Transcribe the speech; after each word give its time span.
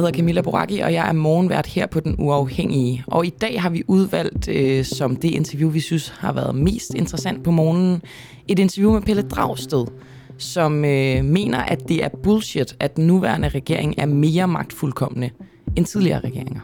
hedder 0.00 0.16
Camilla 0.16 0.40
Boracchi, 0.40 0.78
og 0.78 0.92
jeg 0.92 1.08
er 1.08 1.12
morgenvært 1.12 1.66
her 1.66 1.86
på 1.86 2.00
Den 2.00 2.16
Uafhængige. 2.18 3.04
Og 3.06 3.26
i 3.26 3.30
dag 3.30 3.62
har 3.62 3.70
vi 3.70 3.82
udvalgt 3.86 4.48
øh, 4.48 4.84
som 4.84 5.16
det 5.16 5.30
interview, 5.30 5.70
vi 5.70 5.80
synes 5.80 6.08
har 6.08 6.32
været 6.32 6.54
mest 6.54 6.94
interessant 6.94 7.44
på 7.44 7.50
morgenen, 7.50 8.02
et 8.48 8.58
interview 8.58 8.92
med 8.92 9.02
Pelle 9.02 9.22
Dragsted, 9.22 9.86
som 10.38 10.84
øh, 10.84 11.24
mener, 11.24 11.58
at 11.58 11.88
det 11.88 12.04
er 12.04 12.08
bullshit, 12.22 12.76
at 12.80 12.96
den 12.96 13.06
nuværende 13.06 13.48
regering 13.48 13.94
er 13.98 14.06
mere 14.06 14.48
magtfuldkommende 14.48 15.30
end 15.76 15.86
tidligere 15.86 16.20
regeringer. 16.20 16.60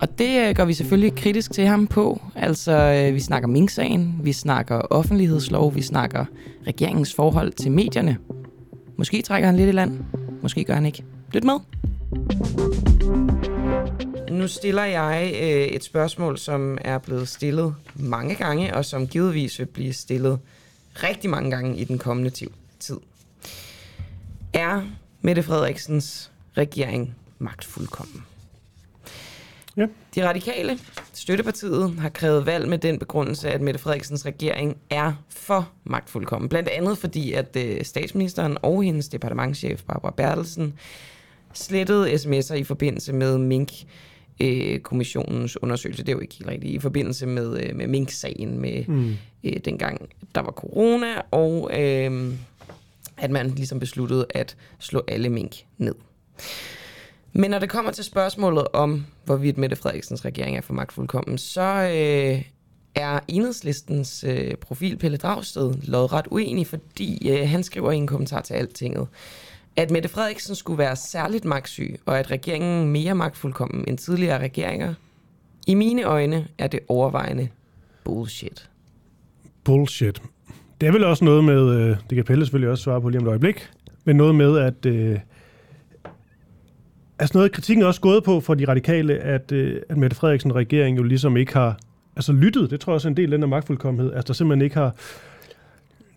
Og 0.00 0.18
det 0.18 0.48
øh, 0.48 0.54
går 0.56 0.64
vi 0.64 0.72
selvfølgelig 0.72 1.14
kritisk 1.14 1.52
til 1.52 1.66
ham 1.66 1.86
på. 1.86 2.20
Altså, 2.34 2.72
øh, 2.72 3.14
vi 3.14 3.20
snakker 3.20 3.48
Mink-sagen, 3.48 4.20
vi 4.22 4.32
snakker 4.32 4.80
offentlighedslov, 4.90 5.74
vi 5.74 5.82
snakker 5.82 6.24
regeringens 6.66 7.14
forhold 7.14 7.52
til 7.52 7.72
medierne. 7.72 8.16
Måske 8.96 9.22
trækker 9.22 9.46
han 9.46 9.56
lidt 9.56 9.68
i 9.68 9.72
land, 9.72 9.98
måske 10.42 10.64
gør 10.64 10.74
han 10.74 10.86
ikke. 10.86 11.04
Lyt 11.32 11.44
med. 11.44 11.77
Nu 14.30 14.48
stiller 14.48 14.84
jeg 14.84 15.30
øh, 15.34 15.48
et 15.48 15.84
spørgsmål, 15.84 16.38
som 16.38 16.78
er 16.80 16.98
blevet 16.98 17.28
stillet 17.28 17.74
mange 17.94 18.34
gange, 18.34 18.74
og 18.74 18.84
som 18.84 19.06
givetvis 19.06 19.58
vil 19.58 19.66
blive 19.66 19.92
stillet 19.92 20.38
rigtig 20.94 21.30
mange 21.30 21.50
gange 21.50 21.76
i 21.76 21.84
den 21.84 21.98
kommende 21.98 22.30
tid. 22.30 22.96
Er 24.52 24.82
Mette 25.20 25.42
Frederiksens 25.42 26.30
regering 26.56 27.14
magtfuldkommen? 27.38 28.24
Ja. 29.76 29.86
De 30.14 30.28
radikale, 30.28 30.78
støttepartiet, 31.12 31.94
har 31.98 32.08
krævet 32.08 32.46
valg 32.46 32.68
med 32.68 32.78
den 32.78 32.98
begrundelse, 32.98 33.50
at 33.50 33.60
Mette 33.60 33.80
Frederiksens 33.80 34.26
regering 34.26 34.76
er 34.90 35.12
for 35.28 35.68
magtfuldkommen. 35.84 36.48
Blandt 36.48 36.68
andet 36.68 36.98
fordi, 36.98 37.32
at 37.32 37.56
øh, 37.56 37.84
statsministeren 37.84 38.58
og 38.62 38.82
hendes 38.82 39.08
departementchef 39.08 39.82
Barbara 39.82 40.14
Bertelsen 40.16 40.74
slettede 41.54 42.12
sms'er 42.12 42.54
i 42.54 42.64
forbindelse 42.64 43.12
med 43.12 43.38
Mink 43.38 43.72
øh, 44.40 44.80
kommissionens 44.80 45.62
undersøgelse. 45.62 46.02
Det 46.02 46.08
er 46.08 46.16
jo 46.16 46.20
ikke 46.20 46.34
helt 46.34 46.50
rigtigt. 46.50 46.74
I 46.74 46.78
forbindelse 46.78 47.26
med, 47.26 47.62
øh, 47.62 47.76
med 47.76 47.86
Mink-sagen, 47.86 48.60
med 48.60 48.84
mm. 48.88 49.16
øh, 49.44 49.56
dengang 49.64 50.08
der 50.34 50.40
var 50.40 50.52
corona, 50.52 51.20
og 51.30 51.70
øh, 51.80 52.32
at 53.16 53.30
man 53.30 53.50
ligesom 53.50 53.80
besluttede 53.80 54.26
at 54.30 54.56
slå 54.78 55.02
alle 55.08 55.28
mink 55.28 55.56
ned. 55.78 55.94
Men 57.32 57.50
når 57.50 57.58
det 57.58 57.68
kommer 57.68 57.90
til 57.90 58.04
spørgsmålet 58.04 58.68
om, 58.72 59.06
hvorvidt 59.24 59.58
Mette 59.58 59.76
Frederiksens 59.76 60.24
regering 60.24 60.56
er 60.56 60.60
for 60.60 60.72
magtfuldkommen, 60.72 61.38
så 61.38 61.62
øh, 61.62 62.42
er 62.94 63.20
enhedslistens 63.28 64.24
øh, 64.28 64.54
profil 64.54 64.96
Pelle 64.98 65.16
Dragsted 65.16 65.74
lodret 65.82 66.26
uenig, 66.30 66.66
fordi 66.66 67.30
øh, 67.30 67.48
han 67.48 67.62
skriver 67.62 67.92
i 67.92 67.96
en 67.96 68.06
kommentar 68.06 68.40
til 68.40 68.54
Altinget, 68.54 69.08
at 69.78 69.90
Mette 69.90 70.08
Frederiksen 70.08 70.54
skulle 70.54 70.78
være 70.78 70.96
særligt 70.96 71.44
magtsyg, 71.44 72.00
og 72.06 72.18
at 72.18 72.30
regeringen 72.30 72.88
mere 72.88 73.14
magtfuldkommen 73.14 73.84
end 73.88 73.98
tidligere 73.98 74.38
regeringer. 74.38 74.94
I 75.66 75.74
mine 75.74 76.02
øjne 76.02 76.46
er 76.58 76.66
det 76.66 76.80
overvejende 76.88 77.48
bullshit. 78.04 78.70
Bullshit. 79.64 80.22
Det 80.80 80.86
er 80.86 80.92
vel 80.92 81.04
også 81.04 81.24
noget 81.24 81.44
med, 81.44 81.74
øh, 81.74 81.96
det 82.10 82.16
kan 82.16 82.24
Pelle 82.24 82.44
selvfølgelig 82.44 82.70
også 82.70 82.84
svare 82.84 83.00
på 83.00 83.08
lige 83.08 83.20
om 83.20 83.26
et 83.26 83.28
øjeblik, 83.28 83.70
men 84.04 84.16
noget 84.16 84.34
med, 84.34 84.58
at 84.58 84.86
øh, 84.86 85.18
altså 87.18 87.38
noget 87.38 87.48
af 87.48 87.52
kritikken 87.52 87.82
er 87.82 87.86
også 87.86 88.00
gået 88.00 88.24
på 88.24 88.40
for 88.40 88.54
de 88.54 88.64
radikale, 88.68 89.18
at, 89.18 89.52
øh, 89.52 89.82
at 89.88 89.96
Mette 89.96 90.16
Frederiksen 90.16 90.54
regering 90.54 90.96
jo 90.96 91.02
ligesom 91.02 91.36
ikke 91.36 91.52
har 91.52 91.78
altså 92.16 92.32
lyttet. 92.32 92.70
Det 92.70 92.80
tror 92.80 92.92
jeg 92.92 92.94
også 92.94 93.08
er 93.08 93.10
en 93.10 93.16
del 93.16 93.24
af 93.24 93.30
den 93.30 93.42
der 93.42 93.48
magtfuldkommenhed. 93.48 94.12
Altså 94.12 94.26
der 94.26 94.34
simpelthen 94.34 94.64
ikke 94.64 94.76
har 94.76 94.94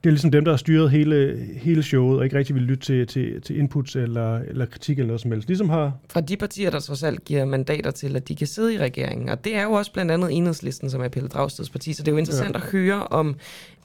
det 0.04 0.10
er 0.10 0.12
ligesom 0.12 0.32
dem, 0.32 0.46
der 0.46 0.52
har 0.52 0.58
styret 0.58 0.92
hele, 0.92 1.48
hele 1.58 1.84
showet, 1.84 2.18
og 2.18 2.24
ikke 2.24 2.38
rigtig 2.38 2.56
vil 2.56 2.64
lytte 2.64 2.86
til, 2.86 3.08
til, 3.08 3.42
til 3.42 3.60
inputs 3.60 3.96
eller, 3.96 4.38
eller 4.38 4.66
kritik 4.66 5.00
eller 5.00 5.08
noget 5.08 5.22
som 5.22 5.32
helst. 5.32 5.48
Ligesom 5.48 5.70
har... 5.70 5.92
Fra 6.10 6.22
de 6.22 6.38
partier, 6.38 6.70
der 6.70 6.80
trods 6.80 7.04
alt 7.04 7.26
giver 7.26 7.46
mandater 7.46 7.92
til, 7.92 8.16
at 8.16 8.28
de 8.28 8.36
kan 8.36 8.48
sidde 8.48 8.74
i 8.74 8.78
regeringen. 8.78 9.30
Og 9.30 9.44
det 9.44 9.56
er 9.56 9.64
jo 9.64 9.72
også 9.72 9.94
blandt 9.94 10.12
andet 10.12 10.38
Enhedslisten, 10.38 10.90
som 10.90 11.02
er 11.02 11.08
Pelle 11.08 11.30
Dragsteds 11.30 11.70
parti. 11.70 11.94
Så 11.94 12.04
det 12.04 12.08
er 12.08 12.12
jo 12.12 12.18
interessant 12.18 12.56
ja. 12.56 12.62
at 12.62 12.62
høre 12.62 13.08
om 13.08 13.36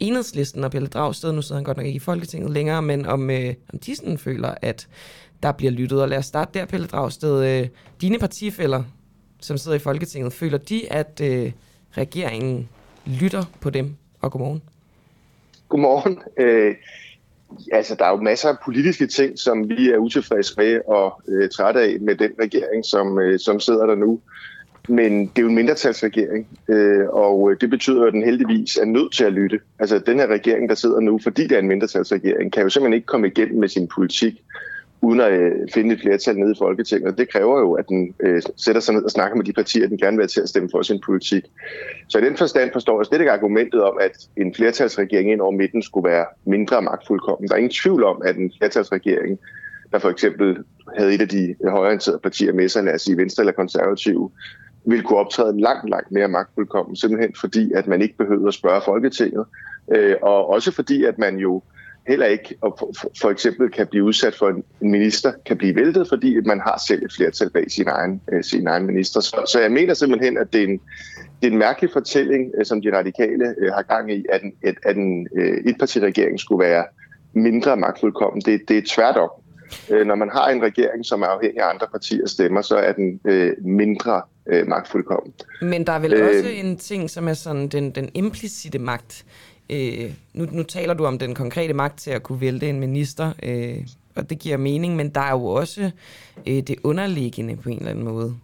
Enhedslisten 0.01 0.65
og 0.65 0.71
Pelle 0.71 0.89
Dragsted, 0.89 1.33
nu 1.33 1.43
sidder 1.43 1.55
han 1.55 1.65
godt 1.65 1.77
nok 1.77 1.87
ikke 1.87 1.97
i 1.97 2.01
Folketinget 2.01 2.51
længere, 2.51 2.83
men 2.83 3.07
om, 3.07 3.31
øh, 3.31 3.55
om 3.73 3.79
de 3.79 3.97
sådan 3.97 4.19
føler, 4.19 4.55
at 4.63 4.89
der 5.43 5.53
bliver 5.53 5.73
lyttet. 5.73 6.03
Og 6.03 6.09
lad 6.09 6.19
os 6.19 6.27
starte 6.27 6.59
der, 6.59 6.67
Pelle 6.67 6.87
Dragsted. 6.87 7.61
Øh, 7.63 7.69
dine 8.01 8.19
partifælder, 8.19 8.83
som 9.41 9.59
sidder 9.59 9.77
i 9.77 9.81
Folketinget, 9.81 10.33
føler 10.33 10.59
de, 10.59 10.93
at 10.93 11.21
øh, 11.25 11.53
regeringen 11.93 12.69
lytter 13.07 13.45
på 13.61 13.71
dem? 13.71 13.95
Og 14.21 14.33
godmorgen. 14.33 14.63
Godmorgen. 15.69 16.19
Øh, 16.37 16.75
altså, 17.73 17.95
der 17.95 18.05
er 18.05 18.11
jo 18.11 18.17
masser 18.23 18.49
af 18.49 18.57
politiske 18.65 19.07
ting, 19.07 19.39
som 19.39 19.69
vi 19.69 19.91
er 19.91 19.97
utilfredse 19.97 20.55
med 20.57 20.81
og 20.87 21.23
øh, 21.29 21.51
trætte 21.51 21.81
af 21.81 21.97
med 22.01 22.15
den 22.15 22.31
regering, 22.41 22.85
som, 22.85 23.19
øh, 23.19 23.39
som 23.39 23.61
sidder 23.61 23.87
der 23.87 23.95
nu. 23.95 24.21
Men 24.89 25.21
det 25.27 25.39
er 25.39 25.43
jo 25.43 25.49
en 25.49 25.55
mindretalsregering, 25.55 26.49
øh, 26.69 27.09
og 27.09 27.51
øh, 27.51 27.57
det 27.61 27.71
betyder, 27.71 28.05
at 28.07 28.13
den 28.13 28.25
heldigvis 28.25 28.77
er 28.77 28.85
nødt 28.85 29.13
til 29.13 29.25
at 29.25 29.33
lytte. 29.33 29.61
Altså, 29.79 29.99
den 29.99 30.19
her 30.19 30.27
regering, 30.27 30.69
der 30.69 30.75
sidder 30.75 31.01
nu, 31.01 31.21
fordi 31.23 31.43
det 31.43 31.53
er 31.53 31.59
en 31.59 31.69
mindretalsregering, 31.69 32.53
kan 32.53 32.63
jo 32.63 32.69
simpelthen 32.69 32.95
ikke 32.95 33.07
komme 33.07 33.27
igennem 33.27 33.61
med 33.61 33.69
sin 33.69 33.89
politik 33.89 34.35
uden 35.07 35.21
at 35.21 35.33
øh, 35.33 35.53
finde 35.75 35.95
et 35.95 36.01
flertal 36.01 36.39
nede 36.39 36.53
i 36.53 36.59
Folketinget. 36.59 37.19
Det 37.19 37.33
kræver 37.33 37.61
jo, 37.61 37.73
at 37.73 37.89
den 37.89 38.15
øh, 38.21 38.43
sætter 38.57 38.81
sig 38.81 38.95
ned 38.95 39.03
og 39.03 39.11
snakker 39.11 39.37
med 39.37 39.45
de 39.45 39.53
partier, 39.53 39.89
den 39.89 39.99
gerne 39.99 40.17
vil 40.17 40.23
have 40.23 40.29
til 40.29 40.41
at 40.41 40.49
stemme 40.49 40.69
for 40.73 40.83
sin 40.83 41.01
politik. 41.07 41.45
Så 42.09 42.19
i 42.19 42.25
den 42.25 42.37
forstand 42.37 42.71
forstår 42.73 43.01
jeg 43.01 43.07
slet 43.07 43.21
ikke 43.21 43.33
argumentet 43.33 43.83
om, 43.83 43.99
at 44.01 44.17
en 44.37 44.55
flertalsregering 44.55 45.33
ind 45.33 45.41
over 45.41 45.51
midten 45.51 45.83
skulle 45.83 46.09
være 46.11 46.27
mindre 46.45 46.83
magtfuldkommen. 46.83 47.49
Der 47.49 47.55
er 47.55 47.59
ingen 47.59 47.79
tvivl 47.83 48.05
om, 48.05 48.23
at 48.25 48.37
en 48.37 48.53
flertalsregering, 48.59 49.39
der 49.93 49.99
for 49.99 50.11
eksempel 50.11 50.57
havde 50.97 51.15
et 51.15 51.21
af 51.21 51.29
de 51.29 51.55
højorienterede 51.69 52.21
partier 52.23 52.53
med 52.53 52.69
sig, 52.69 52.85
lad 52.85 52.95
os 52.95 53.03
sige 53.03 53.17
Venstre 53.17 53.41
eller 53.43 53.53
Konservative, 53.53 54.31
ville 54.85 55.05
kunne 55.05 55.19
optræde 55.19 55.61
langt, 55.61 55.91
langt 55.91 56.13
mere 56.13 56.29
magtfuldkommen, 56.29 56.97
simpelthen 56.97 57.35
fordi, 57.41 57.73
at 57.73 57.87
man 57.87 58.03
ikke 58.03 58.17
behøvede 58.17 58.49
at 58.49 58.55
spørge 58.55 58.83
Folketinget, 58.85 59.45
øh, 59.95 60.17
og 60.23 60.51
også 60.51 60.73
fordi, 60.73 61.05
at 61.05 61.19
man 61.19 61.37
jo 61.37 61.63
heller 62.09 62.27
ikke 62.27 62.55
og 62.61 62.79
for, 63.21 63.31
eksempel 63.31 63.71
kan 63.71 63.87
blive 63.87 64.05
udsat 64.05 64.35
for 64.35 64.49
en 64.49 64.65
minister, 64.81 65.33
kan 65.47 65.57
blive 65.57 65.75
væltet, 65.75 66.09
fordi 66.09 66.41
man 66.41 66.61
har 66.61 66.83
selv 66.89 67.05
et 67.05 67.13
flertal 67.17 67.51
bag 67.51 67.71
sin 67.71 67.89
egen, 67.89 68.21
øh, 68.33 68.45
sin 68.45 68.67
egen 68.67 68.87
minister. 68.87 69.21
Så, 69.21 69.43
så 69.53 69.61
jeg 69.61 69.73
mener 69.73 69.95
simpelthen, 69.95 70.39
at 70.39 70.53
det 70.53 70.63
er 70.63 70.67
en, 70.67 70.81
det 71.43 71.49
er 71.49 71.53
en 71.53 71.59
mærkelig 71.59 71.91
fortælling, 71.93 72.53
øh, 72.59 72.67
som 72.67 72.83
de 72.83 72.99
radikale 72.99 73.55
øh, 73.59 73.73
har 73.73 73.83
gang 73.83 74.13
i, 74.13 74.25
at 74.33 74.43
en, 74.43 74.53
at, 74.85 74.97
en 74.97 75.29
etpartiregering 75.65 76.41
skulle 76.41 76.65
være 76.69 76.85
mindre 77.33 77.77
magtfuldkommen. 77.77 78.41
Det, 78.41 78.61
det 78.69 78.79
er 78.79 78.83
tværtom. 78.89 79.31
Når 80.07 80.15
man 80.15 80.31
har 80.33 80.49
en 80.49 80.63
regering, 80.63 81.07
som 81.07 81.23
er 81.23 81.27
afhængig 81.27 81.61
af 81.63 81.71
andre 81.71 81.87
partiers 81.93 82.31
stemmer, 82.31 82.63
så 82.63 82.77
er 82.77 82.93
den 82.93 83.21
øh, 83.25 83.53
mindre 83.65 84.23
øh, 84.47 84.67
magtfuldkommen. 84.67 85.33
Men 85.63 85.87
der 85.87 85.93
er 85.93 85.99
vel 85.99 86.15
øh, 86.15 86.29
også 86.29 86.49
en 86.49 86.77
ting, 86.77 87.11
som 87.11 87.29
er 87.29 87.35
sådan 87.35 87.69
den, 87.69 87.91
den 87.91 88.11
implicite 88.15 88.79
magt 88.79 89.25
Øh, 89.25 89.46
nu, 90.35 90.47
nu 90.53 90.63
taler 90.63 90.95
du 90.95 91.05
om 91.05 91.19
den 91.19 91.35
konkrete 91.35 91.75
magt 91.75 91.99
til 91.99 92.11
at 92.11 92.23
kunne 92.23 92.41
vælte 92.41 92.69
en 92.69 92.81
minister, 92.81 93.33
øh, 93.43 93.87
og 94.15 94.31
det 94.31 94.39
giver 94.39 94.57
mening, 94.57 94.97
men 94.97 95.09
der 95.09 95.21
er 95.21 95.31
jo 95.31 95.47
også 95.47 95.91
øh, 96.47 96.63
det 96.63 96.77
underliggende 96.83 97.57
på 97.57 97.69
en 97.69 97.79
eller 97.79 97.91
anden 97.91 98.05
måde. 98.05 98.37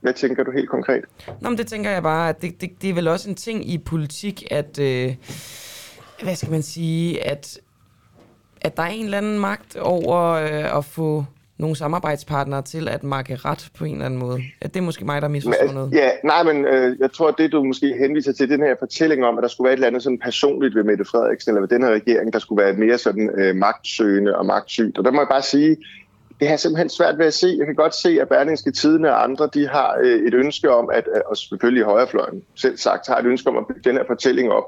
Hvad 0.00 0.12
tænker 0.12 0.44
du 0.44 0.50
helt 0.50 0.68
konkret? 0.68 1.04
Nå, 1.40 1.48
men 1.48 1.58
det 1.58 1.66
tænker 1.66 1.90
jeg 1.90 2.02
bare, 2.02 2.28
at 2.28 2.42
det, 2.42 2.60
det, 2.60 2.82
det 2.82 2.90
er 2.90 2.94
vel 2.94 3.08
også 3.08 3.28
en 3.30 3.34
ting 3.34 3.70
i 3.70 3.78
politik, 3.78 4.44
at, 4.50 4.78
øh, 4.78 5.14
hvad 6.22 6.34
skal 6.34 6.50
man 6.50 6.62
sige, 6.62 7.26
at, 7.26 7.60
at 8.60 8.76
der 8.76 8.82
er 8.82 8.86
en 8.86 9.04
eller 9.04 9.18
anden 9.18 9.38
magt 9.38 9.76
over 9.76 10.30
øh, 10.32 10.76
at 10.78 10.84
få 10.84 11.24
nogle 11.58 11.76
samarbejdspartnere 11.76 12.62
til 12.62 12.88
at 12.88 13.04
markere 13.04 13.36
ret 13.36 13.68
på 13.78 13.84
en 13.84 13.92
eller 13.92 14.06
anden 14.06 14.20
måde. 14.20 14.42
At 14.60 14.74
det 14.74 14.80
er 14.80 14.84
måske 14.84 15.04
mig, 15.04 15.22
der 15.22 15.28
misforstår 15.28 15.72
noget. 15.72 15.92
Ja, 15.92 16.10
nej, 16.24 16.42
men 16.42 16.64
øh, 16.64 16.96
jeg 17.00 17.12
tror, 17.12 17.28
at 17.28 17.34
det 17.38 17.52
du 17.52 17.64
måske 17.64 17.94
henviser 17.98 18.32
til, 18.32 18.50
den 18.50 18.60
her 18.60 18.74
fortælling 18.78 19.24
om, 19.24 19.38
at 19.38 19.42
der 19.42 19.48
skulle 19.48 19.64
være 19.64 19.72
et 19.72 19.76
eller 19.76 19.86
andet 19.86 20.02
sådan 20.02 20.18
personligt 20.18 20.74
ved 20.74 20.84
Mette 20.84 21.04
Frederiksen, 21.04 21.50
eller 21.50 21.60
ved 21.60 21.68
den 21.68 21.82
her 21.82 21.90
regering, 21.90 22.32
der 22.32 22.38
skulle 22.38 22.62
være 22.62 22.72
et 22.72 22.78
mere 22.78 22.98
sådan 22.98 23.30
øh, 23.38 23.56
magtsøgende 23.56 24.36
og 24.36 24.46
magtsygt. 24.46 24.98
Og 24.98 25.04
der 25.04 25.10
må 25.10 25.20
jeg 25.20 25.28
bare 25.30 25.42
sige, 25.42 25.76
det 26.40 26.48
har 26.48 26.56
simpelthen 26.56 26.88
svært 26.88 27.18
ved 27.18 27.26
at 27.26 27.34
se. 27.34 27.54
Jeg 27.58 27.66
kan 27.66 27.74
godt 27.74 27.94
se, 27.94 28.20
at 28.20 28.28
Berlingske 28.28 28.70
Tidene 28.70 29.10
og 29.10 29.24
andre, 29.24 29.48
de 29.54 29.68
har 29.68 29.98
øh, 30.02 30.26
et 30.26 30.34
ønske 30.34 30.70
om, 30.70 30.90
at, 30.92 31.04
og 31.26 31.36
selvfølgelig 31.36 31.84
højrefløjen 31.84 32.42
selv 32.54 32.76
sagt, 32.76 33.06
har 33.06 33.18
et 33.18 33.26
ønske 33.26 33.50
om 33.50 33.56
at 33.56 33.66
bygge 33.66 33.90
den 33.90 33.96
her 33.96 34.04
fortælling 34.06 34.52
op, 34.52 34.64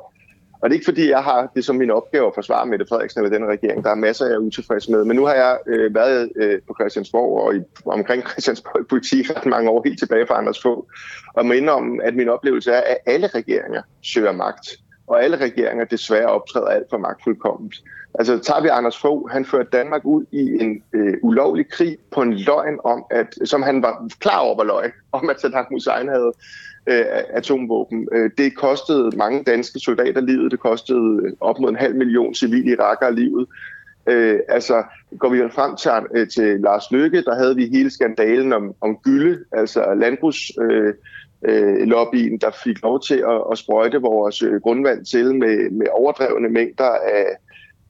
og 0.62 0.70
det 0.70 0.74
er 0.74 0.78
ikke 0.78 0.84
fordi, 0.84 1.08
jeg 1.08 1.22
har 1.22 1.52
det 1.54 1.64
som 1.64 1.76
min 1.76 1.90
opgave 1.90 2.26
at 2.26 2.34
forsvare 2.34 2.66
Mette 2.66 2.86
Frederiksen 2.88 3.24
eller 3.24 3.38
den 3.38 3.48
regering. 3.48 3.84
Der 3.84 3.90
er 3.90 3.94
masser, 3.94 4.26
jeg 4.26 4.34
er 4.34 4.38
utilfreds 4.38 4.88
med. 4.88 5.04
Men 5.04 5.16
nu 5.16 5.24
har 5.24 5.34
jeg 5.34 5.58
øh, 5.66 5.94
været 5.94 6.30
øh, 6.36 6.60
på 6.66 6.74
Christiansborg 6.80 7.42
og 7.42 7.56
i, 7.56 7.60
omkring 7.86 8.28
Christiansborg 8.28 8.86
politik 8.86 9.30
ret 9.30 9.46
mange 9.46 9.70
år, 9.70 9.82
helt 9.84 9.98
tilbage 9.98 10.26
fra 10.26 10.38
Anders 10.38 10.62
få. 10.62 10.88
Og 11.34 11.46
minder 11.46 11.72
om, 11.72 12.00
at 12.04 12.14
min 12.14 12.28
oplevelse 12.28 12.70
er, 12.70 12.80
at 12.80 12.96
alle 13.06 13.26
regeringer 13.26 13.82
søger 14.02 14.32
magt. 14.32 14.68
Og 15.10 15.24
alle 15.24 15.36
regeringer 15.36 15.84
desværre 15.84 16.26
optræder 16.26 16.66
alt 16.66 16.86
for 16.90 16.98
magtfuldkomment. 16.98 17.74
Altså 18.14 18.38
tager 18.38 18.62
vi 18.62 18.68
Anders 18.68 18.98
Fogh, 18.98 19.30
han 19.30 19.44
førte 19.44 19.68
Danmark 19.72 20.04
ud 20.04 20.24
i 20.32 20.62
en 20.62 20.82
øh, 20.92 21.14
ulovlig 21.22 21.68
krig 21.68 21.98
på 22.10 22.22
en 22.22 22.34
løgn 22.34 22.78
om, 22.84 23.04
at, 23.10 23.26
som 23.44 23.62
han 23.62 23.82
var 23.82 24.08
klar 24.20 24.38
over 24.38 24.56
var 24.56 24.64
løgn, 24.64 24.92
om 25.18 25.30
at 25.30 25.40
Saddam 25.40 25.66
Hussein 25.70 26.08
havde 26.08 26.32
øh, 26.86 27.04
atomvåben. 27.30 28.08
Øh, 28.12 28.30
det 28.38 28.56
kostede 28.56 29.16
mange 29.16 29.44
danske 29.44 29.78
soldater 29.78 30.20
livet, 30.20 30.50
det 30.50 30.60
kostede 30.60 31.20
øh, 31.24 31.32
op 31.40 31.60
mod 31.60 31.68
en 31.68 31.76
halv 31.76 31.96
million 31.96 32.34
civile 32.34 32.72
irakere 32.72 33.14
livet. 33.14 33.46
Øh, 34.06 34.40
altså, 34.48 34.82
går 35.18 35.28
vi 35.28 35.38
frem 35.38 35.76
til, 35.76 35.90
øh, 36.14 36.28
til 36.28 36.60
Lars 36.60 36.90
Løkke, 36.90 37.22
der 37.22 37.34
havde 37.34 37.56
vi 37.56 37.68
hele 37.72 37.90
skandalen 37.90 38.52
om, 38.52 38.74
om 38.80 38.96
gylde, 38.96 39.38
altså 39.52 39.94
landbrugs... 39.94 40.38
Øh, 40.60 40.94
øh, 41.44 41.86
lobbyen, 41.86 42.38
der 42.38 42.50
fik 42.64 42.82
lov 42.82 43.00
til 43.00 43.14
at, 43.14 43.42
at 43.52 43.58
sprøjte 43.58 44.00
vores 44.00 44.42
øh, 44.42 44.60
grundvand 44.60 45.04
til 45.04 45.34
med, 45.34 45.70
med 45.70 45.86
overdrevne 45.92 46.48
mængder 46.48 46.90
af, 46.90 47.26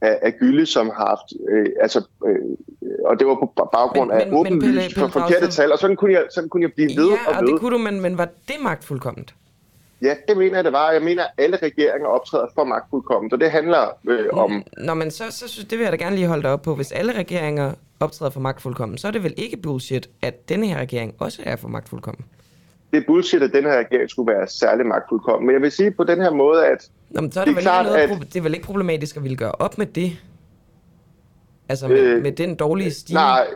af, 0.01 0.19
af 0.23 0.35
gylde, 0.39 0.67
som 0.67 0.87
har 0.87 1.07
haft, 1.07 1.33
øh, 1.51 1.67
altså, 1.81 2.07
øh, 2.27 2.37
og 3.05 3.19
det 3.19 3.27
var 3.27 3.35
på 3.35 3.69
baggrund 3.73 4.11
men, 4.11 4.21
af 4.21 4.27
men, 4.27 4.37
åbenlyst 4.37 4.99
for 4.99 5.09
forkerte 5.09 5.49
tal, 5.51 5.73
og 5.73 5.79
sådan 5.79 5.97
kunne, 5.97 6.13
jeg, 6.13 6.25
sådan 6.35 6.49
kunne 6.49 6.63
jeg 6.63 6.73
blive 6.73 6.89
ved 6.97 7.09
ja, 7.09 7.29
og 7.29 7.41
ved. 7.41 7.49
Ja, 7.49 7.53
det 7.53 7.61
kunne 7.61 7.73
du, 7.73 7.79
men, 7.79 8.01
men 8.01 8.19
var 8.19 8.29
det 8.49 8.57
magtfuldkomment? 8.63 9.35
Ja, 10.03 10.15
det 10.29 10.37
mener 10.37 10.55
jeg, 10.55 10.65
det 10.65 10.73
var. 10.73 10.91
Jeg 10.91 11.03
mener, 11.03 11.23
at 11.23 11.31
alle 11.39 11.57
regeringer 11.57 12.09
optræder 12.09 12.47
for 12.55 12.65
magtfuldkomment, 12.65 13.33
og 13.33 13.41
det 13.41 13.51
handler 13.51 13.89
øh, 14.09 14.27
om... 14.33 14.63
Nå, 14.79 14.95
men 14.95 15.11
så, 15.11 15.25
så 15.31 15.49
synes 15.49 15.69
det 15.69 15.79
vil 15.79 15.85
jeg 15.85 15.93
da 15.93 15.97
gerne 15.97 16.17
lige 16.17 16.27
holde 16.27 16.43
dig 16.43 16.51
op 16.51 16.63
på. 16.63 16.75
Hvis 16.75 16.93
alle 16.93 17.13
regeringer 17.13 17.73
optræder 18.01 18.31
for 18.31 18.41
magtfuldkomment, 18.41 19.01
så 19.01 19.07
er 19.07 19.13
det 19.13 19.25
vel 19.25 19.35
ikke 19.37 19.57
bullshit, 19.57 20.11
at 20.23 20.49
denne 20.49 20.67
her 20.67 20.79
regering 20.79 21.15
også 21.19 21.43
er 21.45 21.57
for 21.57 21.69
magtfuldkommen? 21.69 22.25
Det 22.91 22.99
er 22.99 23.03
bullshit, 23.07 23.43
at 23.43 23.53
den 23.53 23.65
her 23.65 23.79
regering 23.79 24.11
skulle 24.11 24.33
være 24.33 24.49
særlig 24.49 24.87
magtfuldkommen. 24.87 25.47
Men 25.47 25.55
jeg 25.55 25.63
vil 25.63 25.71
sige 25.71 25.91
på 25.91 26.05
den 26.05 26.21
her 26.21 26.31
måde, 26.31 26.67
at... 26.67 26.91
Nå, 27.11 27.21
men 27.21 27.33
så 27.33 27.41
er 27.41 27.45
det, 27.45 27.51
det, 27.51 27.59
er 27.59 27.63
klart, 27.63 27.87
noget, 27.87 27.99
at... 27.99 28.19
det 28.33 28.37
er 28.37 28.43
vel 28.43 28.55
ikke 28.55 28.67
problematisk 28.67 29.17
at 29.17 29.23
ville 29.23 29.37
gøre 29.37 29.53
op 29.53 29.79
med 29.79 29.87
det? 29.87 30.13
Altså 31.69 31.89
med, 31.89 31.99
øh, 31.99 32.23
med 32.23 32.33
den 32.33 32.55
dårlige 32.55 32.91
stil? 32.91 33.15
Nej, 33.15 33.47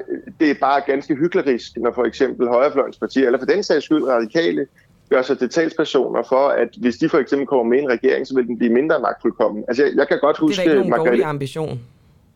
det 0.40 0.50
er 0.50 0.54
bare 0.60 0.82
ganske 0.86 1.14
hyklerisk, 1.14 1.76
når 1.76 1.92
for 1.92 2.04
eksempel 2.04 2.48
højrefløjens 2.48 2.98
partier, 2.98 3.26
eller 3.26 3.38
for 3.38 3.46
den 3.46 3.62
sags 3.62 3.84
skyld 3.84 4.04
radikale, 4.04 4.66
gør 5.10 5.22
sig 5.22 5.38
til 5.38 5.48
talspersoner 5.48 6.22
for, 6.28 6.48
at 6.48 6.68
hvis 6.80 6.96
de 6.96 7.08
for 7.08 7.18
eksempel 7.18 7.46
kommer 7.46 7.64
med 7.64 7.78
en 7.78 7.88
regering, 7.88 8.26
så 8.26 8.34
vil 8.34 8.46
den 8.46 8.58
blive 8.58 8.72
mindre 8.72 9.00
magtfuldkommen. 9.00 9.64
Altså, 9.68 9.84
jeg, 9.84 9.92
jeg 9.96 10.08
kan 10.08 10.18
godt 10.20 10.38
huske... 10.38 10.62
Det 10.62 10.68
er 10.68 10.72
ikke 10.72 10.88
nogen 10.88 11.06
dårlig 11.06 11.24
ambition. 11.24 11.80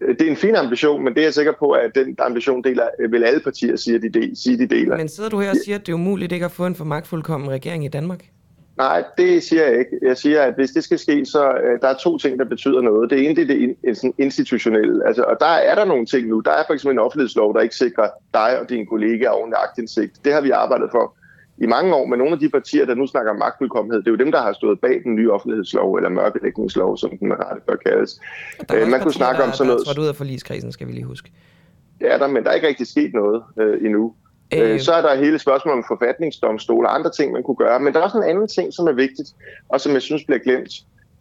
Det 0.00 0.22
er 0.22 0.30
en 0.30 0.36
fin 0.36 0.56
ambition, 0.56 1.04
men 1.04 1.14
det 1.14 1.20
er 1.20 1.24
jeg 1.24 1.34
sikker 1.34 1.52
på, 1.58 1.70
at 1.70 1.94
den 1.94 2.16
ambition 2.18 2.64
deler, 2.64 2.88
vil 3.10 3.24
alle 3.24 3.40
partier 3.40 3.76
sige, 3.76 3.98
de, 3.98 4.08
del, 4.08 4.36
sige, 4.36 4.58
de 4.58 4.66
deler. 4.66 4.96
Men 4.96 5.08
sidder 5.08 5.30
du 5.30 5.40
her 5.40 5.50
og 5.50 5.56
siger, 5.64 5.78
at 5.78 5.86
det 5.86 5.92
er 5.92 5.94
umuligt 5.94 6.32
ikke 6.32 6.44
at 6.44 6.50
få 6.50 6.66
en 6.66 6.74
for 6.74 6.84
magtfuldkommen 6.84 7.50
regering 7.50 7.84
i 7.84 7.88
Danmark? 7.88 8.24
Nej, 8.76 9.04
det 9.18 9.42
siger 9.42 9.64
jeg 9.68 9.78
ikke. 9.78 9.90
Jeg 10.02 10.16
siger, 10.16 10.42
at 10.42 10.54
hvis 10.54 10.70
det 10.70 10.84
skal 10.84 10.98
ske, 10.98 11.26
så 11.26 11.44
uh, 11.48 11.80
der 11.82 11.88
er 11.88 11.94
to 11.94 12.18
ting, 12.18 12.38
der 12.38 12.44
betyder 12.44 12.80
noget. 12.80 13.10
Det 13.10 13.24
ene 13.24 13.36
det 13.36 13.42
er 13.42 13.46
det 13.46 14.12
institutionelle. 14.18 15.06
Altså, 15.06 15.22
og 15.22 15.36
der 15.40 15.46
er 15.46 15.74
der 15.74 15.84
nogle 15.84 16.06
ting 16.06 16.28
nu. 16.28 16.40
Der 16.40 16.50
er 16.50 16.62
for 16.66 16.74
eksempel 16.74 16.92
en 16.92 16.98
offentlighedslov, 16.98 17.54
der 17.54 17.60
ikke 17.60 17.76
sikrer 17.76 18.08
dig 18.34 18.60
og 18.60 18.68
dine 18.70 18.86
kollegaer 18.86 19.30
ordentlig 19.30 19.58
agtindsigt. 19.68 20.24
Det 20.24 20.32
har 20.32 20.40
vi 20.40 20.50
arbejdet 20.50 20.88
for 20.90 21.17
i 21.60 21.66
mange 21.66 21.94
år, 21.94 22.06
men 22.06 22.18
nogle 22.18 22.32
af 22.32 22.38
de 22.38 22.48
partier, 22.48 22.86
der 22.86 22.94
nu 22.94 23.06
snakker 23.06 23.30
om 23.30 23.38
magtfuldkommenhed, 23.38 23.98
det 24.02 24.06
er 24.08 24.10
jo 24.10 24.16
dem, 24.16 24.32
der 24.32 24.42
har 24.42 24.52
stået 24.52 24.80
bag 24.80 25.00
den 25.04 25.14
nye 25.14 25.32
offentlighedslov, 25.32 25.94
eller 25.94 26.08
mørkelægningslov, 26.08 26.96
som 26.96 27.18
den 27.18 27.32
rette 27.32 27.62
bør 27.66 27.76
kaldes. 27.86 28.20
Øh, 28.74 28.88
man 28.88 29.00
kunne 29.00 29.12
snakke 29.12 29.38
der, 29.38 29.46
om 29.46 29.52
sådan 29.52 29.66
noget... 29.66 29.86
Der 29.86 30.00
er 30.00 30.02
ud 30.02 30.08
af 30.08 30.16
forligskredsen, 30.16 30.72
skal 30.72 30.86
vi 30.86 30.92
lige 30.92 31.04
huske. 31.04 31.32
Det 32.00 32.12
er 32.12 32.18
der, 32.18 32.26
men 32.26 32.44
der 32.44 32.50
er 32.50 32.54
ikke 32.54 32.68
rigtig 32.68 32.86
sket 32.86 33.14
noget 33.14 33.42
øh, 33.60 33.84
endnu. 33.86 34.14
Øh. 34.54 34.72
øh. 34.72 34.80
Så 34.80 34.92
er 34.92 35.02
der 35.02 35.14
hele 35.14 35.38
spørgsmålet 35.38 35.78
om 35.78 35.84
forfatningsdomstol 35.88 36.84
og 36.84 36.94
andre 36.94 37.10
ting, 37.10 37.32
man 37.32 37.42
kunne 37.42 37.56
gøre. 37.56 37.80
Men 37.80 37.92
der 37.92 37.98
er 38.00 38.04
også 38.04 38.18
en 38.18 38.30
anden 38.30 38.48
ting, 38.48 38.72
som 38.72 38.86
er 38.86 38.92
vigtigt, 38.92 39.28
og 39.68 39.80
som 39.80 39.92
jeg 39.92 40.02
synes 40.02 40.24
bliver 40.24 40.38
glemt. 40.38 40.72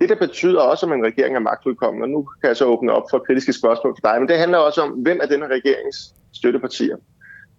Det, 0.02 0.10
der 0.10 0.16
betyder 0.16 0.62
også, 0.62 0.86
om 0.86 0.94
en 0.94 1.06
regering 1.06 1.36
er 1.36 1.40
magtfuldkommen, 1.40 2.04
og 2.04 2.10
nu 2.10 2.30
kan 2.42 2.48
jeg 2.48 2.58
så 2.58 2.66
åbne 2.66 2.92
op 2.92 3.04
for 3.12 3.20
kritiske 3.20 3.54
spørgsmål 3.54 3.96
til 3.96 4.04
dig, 4.04 4.16
men 4.20 4.30
det 4.30 4.38
handler 4.38 4.58
også 4.58 4.82
om, 4.82 4.90
hvem 4.90 5.20
er 5.24 5.28
denne 5.28 5.48
regerings 5.48 6.14
støttepartier. 6.34 6.98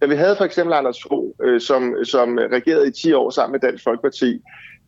Da 0.01 0.05
vi 0.05 0.15
havde 0.15 0.35
for 0.35 0.45
eksempel 0.45 0.73
Anders 0.73 1.03
Fogh, 1.07 1.33
øh, 1.41 1.61
som, 1.61 1.95
som 2.03 2.39
regerede 2.51 2.87
i 2.87 2.91
10 2.91 3.13
år 3.13 3.29
sammen 3.29 3.51
med 3.51 3.59
Dansk 3.59 3.83
Folkeparti, 3.83 4.41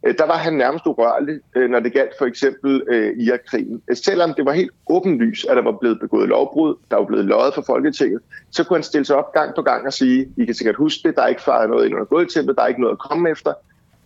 øh, 0.05 0.17
der 0.17 0.25
var 0.25 0.37
han 0.37 0.53
nærmest 0.53 0.85
urørlig, 0.85 1.39
øh, 1.55 1.69
når 1.69 1.79
det 1.79 1.93
galt 1.93 2.11
for 2.17 2.25
eksempel 2.25 2.83
øh, 2.87 3.17
Irak-krigen. 3.17 3.81
Øh, 3.89 3.97
selvom 3.97 4.33
det 4.33 4.45
var 4.45 4.51
helt 4.51 4.71
åbenlyst, 4.89 5.45
at 5.45 5.57
der 5.57 5.63
var 5.63 5.77
blevet 5.81 5.99
begået 5.99 6.29
lovbrud, 6.29 6.75
der 6.91 6.97
var 6.97 7.05
blevet 7.05 7.25
løjet 7.25 7.53
for 7.53 7.61
Folketinget, 7.61 8.21
så 8.51 8.63
kunne 8.63 8.77
han 8.77 8.83
stille 8.83 9.05
sig 9.05 9.15
op 9.15 9.33
gang 9.33 9.55
på 9.55 9.61
gang 9.61 9.85
og 9.85 9.93
sige, 9.93 10.27
I 10.37 10.45
kan 10.45 10.55
sikkert 10.55 10.75
huske 10.75 11.07
det, 11.07 11.15
der 11.15 11.21
er 11.21 11.27
ikke 11.27 11.41
fejret 11.41 11.69
noget 11.69 11.85
ind 11.85 11.93
under 11.93 12.05
gulvtæppet, 12.05 12.55
der 12.55 12.63
er 12.63 12.67
ikke 12.67 12.81
noget 12.81 12.95
at 12.95 13.09
komme 13.09 13.29
efter. 13.29 13.53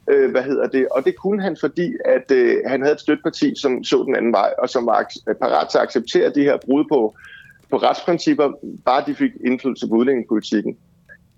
Øh, 0.09 0.31
hvad 0.31 0.43
hedder 0.43 0.67
det? 0.67 0.87
Og 0.91 1.05
det 1.05 1.15
kunne 1.15 1.41
han, 1.41 1.57
fordi 1.59 1.93
at 2.05 2.31
øh, 2.31 2.57
han 2.65 2.81
havde 2.81 2.93
et 2.93 2.99
støtteparti, 2.99 3.53
som 3.55 3.83
så 3.83 4.03
den 4.05 4.15
anden 4.15 4.31
vej, 4.31 4.53
og 4.57 4.69
som 4.69 4.85
var 4.85 5.11
parat 5.41 5.69
til 5.69 5.77
at 5.77 5.83
acceptere 5.83 6.29
de 6.29 6.43
her 6.43 6.57
brud 6.65 6.85
på, 6.91 7.15
på 7.69 7.77
retsprincipper, 7.77 8.51
bare 8.85 9.03
de 9.07 9.15
fik 9.15 9.31
indflydelse 9.45 9.87
på 9.87 9.95
udlændingepolitikken. 9.95 10.77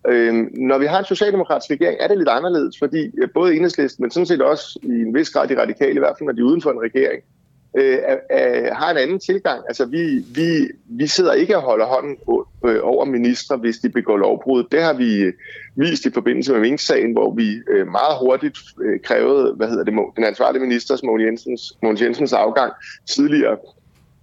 Øhm, 0.09 0.49
når 0.53 0.77
vi 0.77 0.85
har 0.85 0.99
en 0.99 1.05
socialdemokratisk 1.05 1.71
regering, 1.71 1.97
er 1.99 2.07
det 2.07 2.17
lidt 2.17 2.29
anderledes, 2.29 2.79
fordi 2.79 3.11
øh, 3.17 3.29
både 3.33 3.55
enhedslisten, 3.55 4.03
men 4.03 4.11
sådan 4.11 4.25
set 4.25 4.41
også 4.41 4.79
i 4.83 4.87
en 4.87 5.13
vis 5.13 5.29
grad 5.29 5.47
de 5.47 5.61
radikale, 5.61 5.95
i 5.95 5.99
hvert 5.99 6.15
fald 6.19 6.25
når 6.25 6.33
de 6.33 6.41
er 6.41 6.45
uden 6.45 6.61
for 6.61 6.71
en 6.71 6.81
regering, 6.81 7.23
øh, 7.77 7.97
er, 8.03 8.17
er, 8.29 8.73
har 8.73 8.91
en 8.91 8.97
anden 8.97 9.19
tilgang. 9.19 9.63
Altså 9.67 9.85
vi, 9.85 10.23
vi, 10.35 10.67
vi 10.85 11.07
sidder 11.07 11.33
ikke 11.33 11.57
og 11.57 11.63
holder 11.63 11.85
hånden 11.85 12.17
øh, 12.65 12.79
over 12.83 13.05
ministre, 13.05 13.57
hvis 13.57 13.77
de 13.77 13.89
begår 13.89 14.17
lovbrud. 14.17 14.63
Det 14.71 14.81
har 14.81 14.93
vi 14.93 15.17
øh, 15.17 15.33
vist 15.75 16.05
i 16.05 16.11
forbindelse 16.11 16.53
med 16.53 16.61
Mink-sagen, 16.61 17.11
hvor 17.11 17.33
vi 17.33 17.61
øh, 17.69 17.87
meget 17.87 18.17
hurtigt 18.19 18.57
øh, 18.81 18.99
krævede, 18.99 19.53
hvad 19.53 19.67
hedder 19.67 19.83
det, 19.83 19.93
den 20.15 20.23
ansvarlige 20.23 20.61
ministers, 20.61 21.03
Mogens 21.03 21.25
Jensens, 21.25 21.77
Mogens 21.83 22.01
Jensens 22.01 22.33
afgang 22.33 22.73
tidligere 23.09 23.57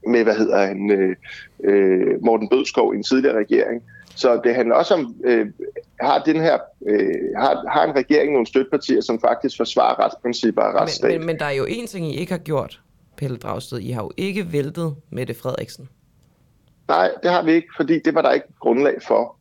med, 0.07 0.25
hvad 0.25 0.35
hedder 0.35 0.67
han, 0.67 0.91
øh, 0.91 1.17
øh, 1.65 2.25
Morten 2.25 2.49
Bødskov 2.49 2.95
i 2.95 2.97
en 2.97 3.03
tidligere 3.03 3.39
regering. 3.39 3.83
Så 4.17 4.41
det 4.45 4.55
handler 4.55 4.75
også 4.75 4.95
om, 4.95 5.15
øh, 5.25 5.47
har, 6.01 6.23
den 6.23 6.41
her, 6.41 6.59
øh, 6.89 7.15
har, 7.37 7.69
har 7.69 7.85
en 7.85 7.97
regering 7.97 8.33
nogle 8.33 8.47
støttepartier, 8.47 9.01
som 9.01 9.21
faktisk 9.21 9.57
forsvarer 9.57 10.05
retsprincipper 10.05 10.63
og 10.63 10.75
retsstat? 10.75 11.11
Men, 11.11 11.19
men, 11.21 11.27
men 11.27 11.39
der 11.39 11.45
er 11.45 11.51
jo 11.51 11.67
en 11.69 11.87
ting, 11.87 12.07
I 12.07 12.17
ikke 12.17 12.33
har 12.33 12.39
gjort, 12.39 12.81
Pelle 13.17 13.37
Dragsted. 13.37 13.79
I 13.79 13.91
har 13.91 14.03
jo 14.03 14.11
ikke 14.17 14.53
væltet 14.53 14.95
Mette 15.11 15.35
Frederiksen. 15.35 15.89
Nej, 16.89 17.11
det 17.23 17.31
har 17.31 17.43
vi 17.43 17.53
ikke, 17.53 17.69
fordi 17.77 17.99
det 17.99 18.15
var 18.15 18.23
der 18.23 18.33
ikke 18.33 18.47
grundlag 18.61 19.03
for. 19.03 19.37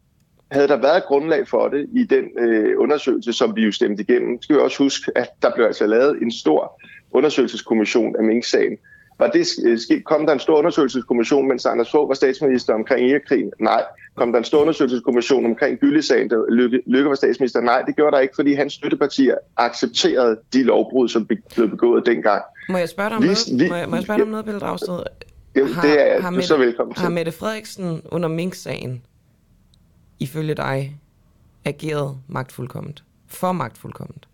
Havde 0.51 0.67
der 0.67 0.77
været 0.77 1.03
grundlag 1.03 1.47
for 1.47 1.67
det 1.67 1.89
i 1.93 2.03
den 2.03 2.25
øh, 2.39 2.79
undersøgelse, 2.79 3.33
som 3.33 3.55
vi 3.55 3.61
jo 3.61 3.71
stemte 3.71 4.03
igennem, 4.03 4.41
skal 4.41 4.55
vi 4.55 4.61
også 4.61 4.83
huske, 4.83 5.11
at 5.15 5.29
der 5.41 5.51
blev 5.55 5.65
altså 5.65 5.87
lavet 5.87 6.21
en 6.21 6.31
stor 6.31 6.81
undersøgelseskommission 7.11 8.15
af 8.15 8.23
Mink-sagen, 8.23 8.77
var 9.19 9.27
det 9.27 9.47
øh? 9.65 10.01
Kom 10.01 10.25
der 10.25 10.33
en 10.33 10.39
stor 10.39 10.57
undersøgelseskommission, 10.57 11.47
mens 11.47 11.65
Anders 11.65 11.91
Fogh 11.91 12.09
var 12.09 12.15
statsminister 12.15 12.73
omkring 12.73 13.09
Irakkrigen? 13.09 13.51
Nej. 13.59 13.83
Kom 14.15 14.31
der 14.31 14.39
en 14.39 14.45
stor 14.45 14.61
undersøgelseskommission 14.61 15.45
omkring 15.45 15.79
Gyllesagen, 15.79 16.29
der 16.29 16.45
Lykke, 16.49 16.81
Lykke 16.87 17.09
var 17.09 17.15
statsminister? 17.15 17.61
Nej, 17.61 17.81
det 17.81 17.95
gjorde 17.95 18.15
der 18.15 18.19
ikke, 18.21 18.35
fordi 18.35 18.53
hans 18.53 18.73
støttepartier 18.73 19.35
accepterede 19.57 20.37
de 20.53 20.63
lovbrud, 20.63 21.09
som 21.09 21.25
blev 21.55 21.69
begået 21.69 22.05
dengang. 22.05 22.43
Må 22.69 22.77
jeg 22.77 22.89
spørge 22.89 23.09
dig 23.09 23.17
om 23.17 23.23
noget, 23.23 23.59
vi, 23.59 23.69
må 23.69 23.75
jeg, 23.75 23.89
må 23.89 23.95
jeg 23.95 24.03
spørge 24.03 24.17
dig 24.17 24.25
om 24.25 24.31
noget 24.31 24.45
Pelle 24.45 24.59
Dragsted? 24.59 24.99
Jamen, 25.55 25.73
har, 25.73 25.81
det 25.81 26.11
er 26.11 26.21
har 26.21 26.29
Mette, 26.29 26.47
så 26.47 26.57
velkommen 26.57 26.95
til. 26.95 27.03
Har 27.03 27.09
Mette 27.09 27.31
Frederiksen 27.31 28.01
under 28.11 28.29
Mink-sagen, 28.29 29.05
ifølge 30.19 30.53
dig, 30.53 30.97
ageret 31.65 32.17
magtfuldkomment? 32.27 33.03
For 33.27 33.51
magtfuldkomment? 33.51 34.27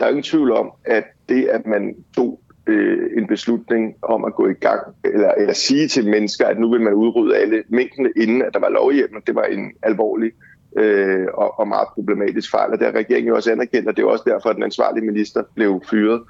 Der 0.00 0.06
er 0.06 0.10
ingen 0.10 0.22
tvivl 0.22 0.52
om, 0.52 0.72
at 0.84 1.04
det, 1.28 1.44
at 1.44 1.66
man 1.66 1.94
tog 2.16 2.40
øh, 2.68 3.10
en 3.16 3.26
beslutning 3.26 3.94
om 4.02 4.24
at 4.24 4.34
gå 4.34 4.48
i 4.48 4.52
gang, 4.52 4.80
eller, 5.04 5.30
eller 5.30 5.52
sige 5.52 5.88
til 5.88 6.10
mennesker, 6.10 6.46
at 6.46 6.58
nu 6.58 6.70
vil 6.70 6.80
man 6.80 6.92
udrydde 6.92 7.36
alle 7.36 7.62
mængdene, 7.68 8.10
inden 8.16 8.42
at 8.42 8.54
der 8.54 8.60
var 8.60 8.68
lovhjemmel. 8.68 9.22
Det 9.26 9.34
var 9.34 9.44
en 9.44 9.72
alvorlig 9.82 10.32
øh, 10.76 11.26
og, 11.34 11.58
og 11.58 11.68
meget 11.68 11.88
problematisk 11.94 12.50
fejl, 12.50 12.72
og 12.72 12.78
der 12.78 12.84
har 12.84 12.92
regeringen 12.92 13.28
jo 13.28 13.36
også 13.36 13.52
anerkendt, 13.52 13.88
og 13.88 13.96
det 13.96 14.02
er 14.02 14.06
også 14.06 14.24
derfor, 14.26 14.50
at 14.50 14.56
den 14.56 14.64
ansvarlige 14.64 15.06
minister 15.06 15.42
blev 15.54 15.82
fyret. 15.90 16.22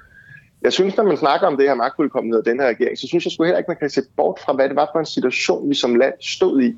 Jeg 0.61 0.73
synes, 0.73 0.97
når 0.97 1.03
man 1.03 1.17
snakker 1.17 1.47
om 1.47 1.57
det 1.57 1.67
her 1.67 1.75
magtfuldkommenhed 1.75 2.39
og 2.39 2.45
den 2.45 2.59
her 2.59 2.67
regering, 2.67 2.97
så 2.97 3.07
synes 3.07 3.25
jeg 3.25 3.31
sgu 3.31 3.43
heller 3.43 3.57
ikke, 3.57 3.71
man 3.71 3.77
kan 3.77 3.89
se 3.89 4.01
bort 4.17 4.39
fra, 4.45 4.53
hvad 4.53 4.69
det 4.69 4.75
var 4.75 4.89
for 4.93 4.99
en 4.99 5.05
situation, 5.05 5.69
vi 5.69 5.75
som 5.75 5.95
land 5.95 6.13
stod 6.21 6.61
i. 6.61 6.75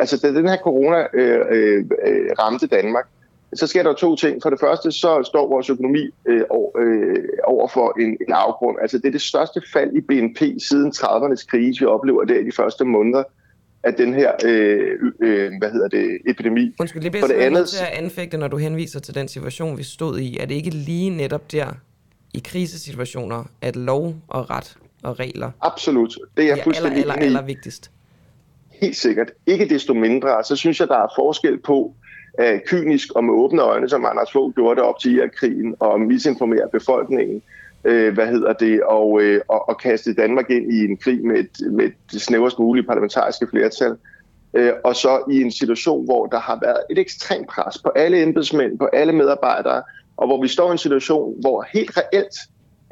Altså, 0.00 0.20
da 0.22 0.34
den 0.34 0.48
her 0.48 0.56
corona 0.56 1.06
øh, 1.14 1.40
øh, 1.50 1.84
øh 2.06 2.30
ramte 2.38 2.66
Danmark, 2.66 3.06
så 3.54 3.66
sker 3.66 3.82
der 3.82 3.92
to 3.92 4.16
ting. 4.16 4.42
For 4.42 4.50
det 4.50 4.60
første, 4.60 4.92
så 4.92 5.22
står 5.26 5.48
vores 5.48 5.70
økonomi 5.70 6.10
øh, 6.28 6.42
øh, 6.78 7.16
over 7.44 7.68
for 7.68 8.00
en, 8.00 8.16
en 8.28 8.32
afgrund. 8.32 8.76
Altså 8.82 8.98
det 8.98 9.06
er 9.06 9.10
det 9.10 9.20
største 9.20 9.62
fald 9.72 9.92
i 9.96 10.00
BNP 10.00 10.40
siden 10.68 10.92
30'ernes 10.96 11.46
krise, 11.46 11.80
vi 11.80 11.86
oplever 11.86 12.24
der 12.24 12.38
i 12.38 12.44
de 12.44 12.52
første 12.52 12.84
måneder 12.84 13.22
af 13.82 13.94
den 13.94 14.14
her 14.14 14.32
øh, 14.44 15.12
øh, 15.22 15.52
hvad 15.58 15.70
hedder 15.70 15.88
det, 15.88 16.18
epidemi. 16.26 16.74
Undskyld, 16.80 17.02
det 17.02 17.12
bliver 17.12 17.26
det 17.26 17.34
andet... 17.34 17.68
til 17.68 17.84
at 17.84 18.04
anfægte, 18.04 18.36
når 18.36 18.48
du 18.48 18.56
henviser 18.56 19.00
til 19.00 19.14
den 19.14 19.28
situation, 19.28 19.78
vi 19.78 19.82
stod 19.82 20.18
i. 20.18 20.38
Er 20.38 20.46
det 20.46 20.54
ikke 20.54 20.70
lige 20.70 21.10
netop 21.10 21.52
der 21.52 21.66
i 22.34 22.42
krisesituationer, 22.44 23.44
at 23.60 23.76
lov 23.76 24.14
og 24.28 24.50
ret 24.50 24.76
og 25.02 25.18
regler 25.20 25.50
Absolut. 25.60 26.18
Det 26.36 26.50
er 26.50 26.56
fuldstændig 26.64 27.00
aller, 27.00 27.14
aller, 27.14 27.26
aller 27.26 27.42
vigtigst. 27.42 27.90
Helt 28.80 28.96
sikkert. 28.96 29.30
Ikke 29.46 29.68
desto 29.68 29.94
mindre, 29.94 30.44
så 30.44 30.56
synes 30.56 30.80
jeg, 30.80 30.88
der 30.88 30.98
er 30.98 31.08
forskel 31.16 31.58
på, 31.58 31.94
øh, 32.40 32.60
kynisk 32.66 33.12
og 33.12 33.24
med 33.24 33.34
åbne 33.34 33.62
øjne, 33.62 33.88
som 33.88 34.06
Anders 34.06 34.32
Fogh 34.32 34.54
gjorde 34.54 34.76
det 34.76 34.88
op 34.88 34.98
til 34.98 35.16
Irak-krigen, 35.16 35.74
og 35.80 36.00
misinformere 36.00 36.68
befolkningen, 36.72 37.42
øh, 37.84 38.14
hvad 38.14 38.26
hedder 38.26 38.52
det, 38.52 38.82
og, 38.82 39.22
øh, 39.22 39.40
og, 39.48 39.68
og 39.68 39.78
kaste 39.78 40.14
Danmark 40.14 40.50
ind 40.50 40.72
i 40.72 40.84
en 40.84 40.96
krig 40.96 41.26
med 41.26 41.36
et, 41.36 41.72
med 41.72 41.84
et 41.84 42.22
snæverst 42.22 42.58
mulige 42.58 42.86
parlamentariske 42.86 43.46
flertal. 43.50 43.96
Øh, 44.54 44.72
og 44.84 44.96
så 44.96 45.24
i 45.30 45.42
en 45.42 45.52
situation, 45.52 46.04
hvor 46.04 46.26
der 46.26 46.40
har 46.40 46.58
været 46.62 46.80
et 46.90 46.98
ekstremt 46.98 47.48
pres 47.48 47.78
på 47.78 47.88
alle 47.88 48.22
embedsmænd, 48.22 48.78
på 48.78 48.86
alle 48.92 49.12
medarbejdere, 49.12 49.82
og 50.16 50.26
hvor 50.26 50.42
vi 50.42 50.48
står 50.48 50.68
i 50.68 50.72
en 50.72 50.78
situation, 50.78 51.40
hvor 51.40 51.66
helt 51.72 51.90
reelt 51.96 52.34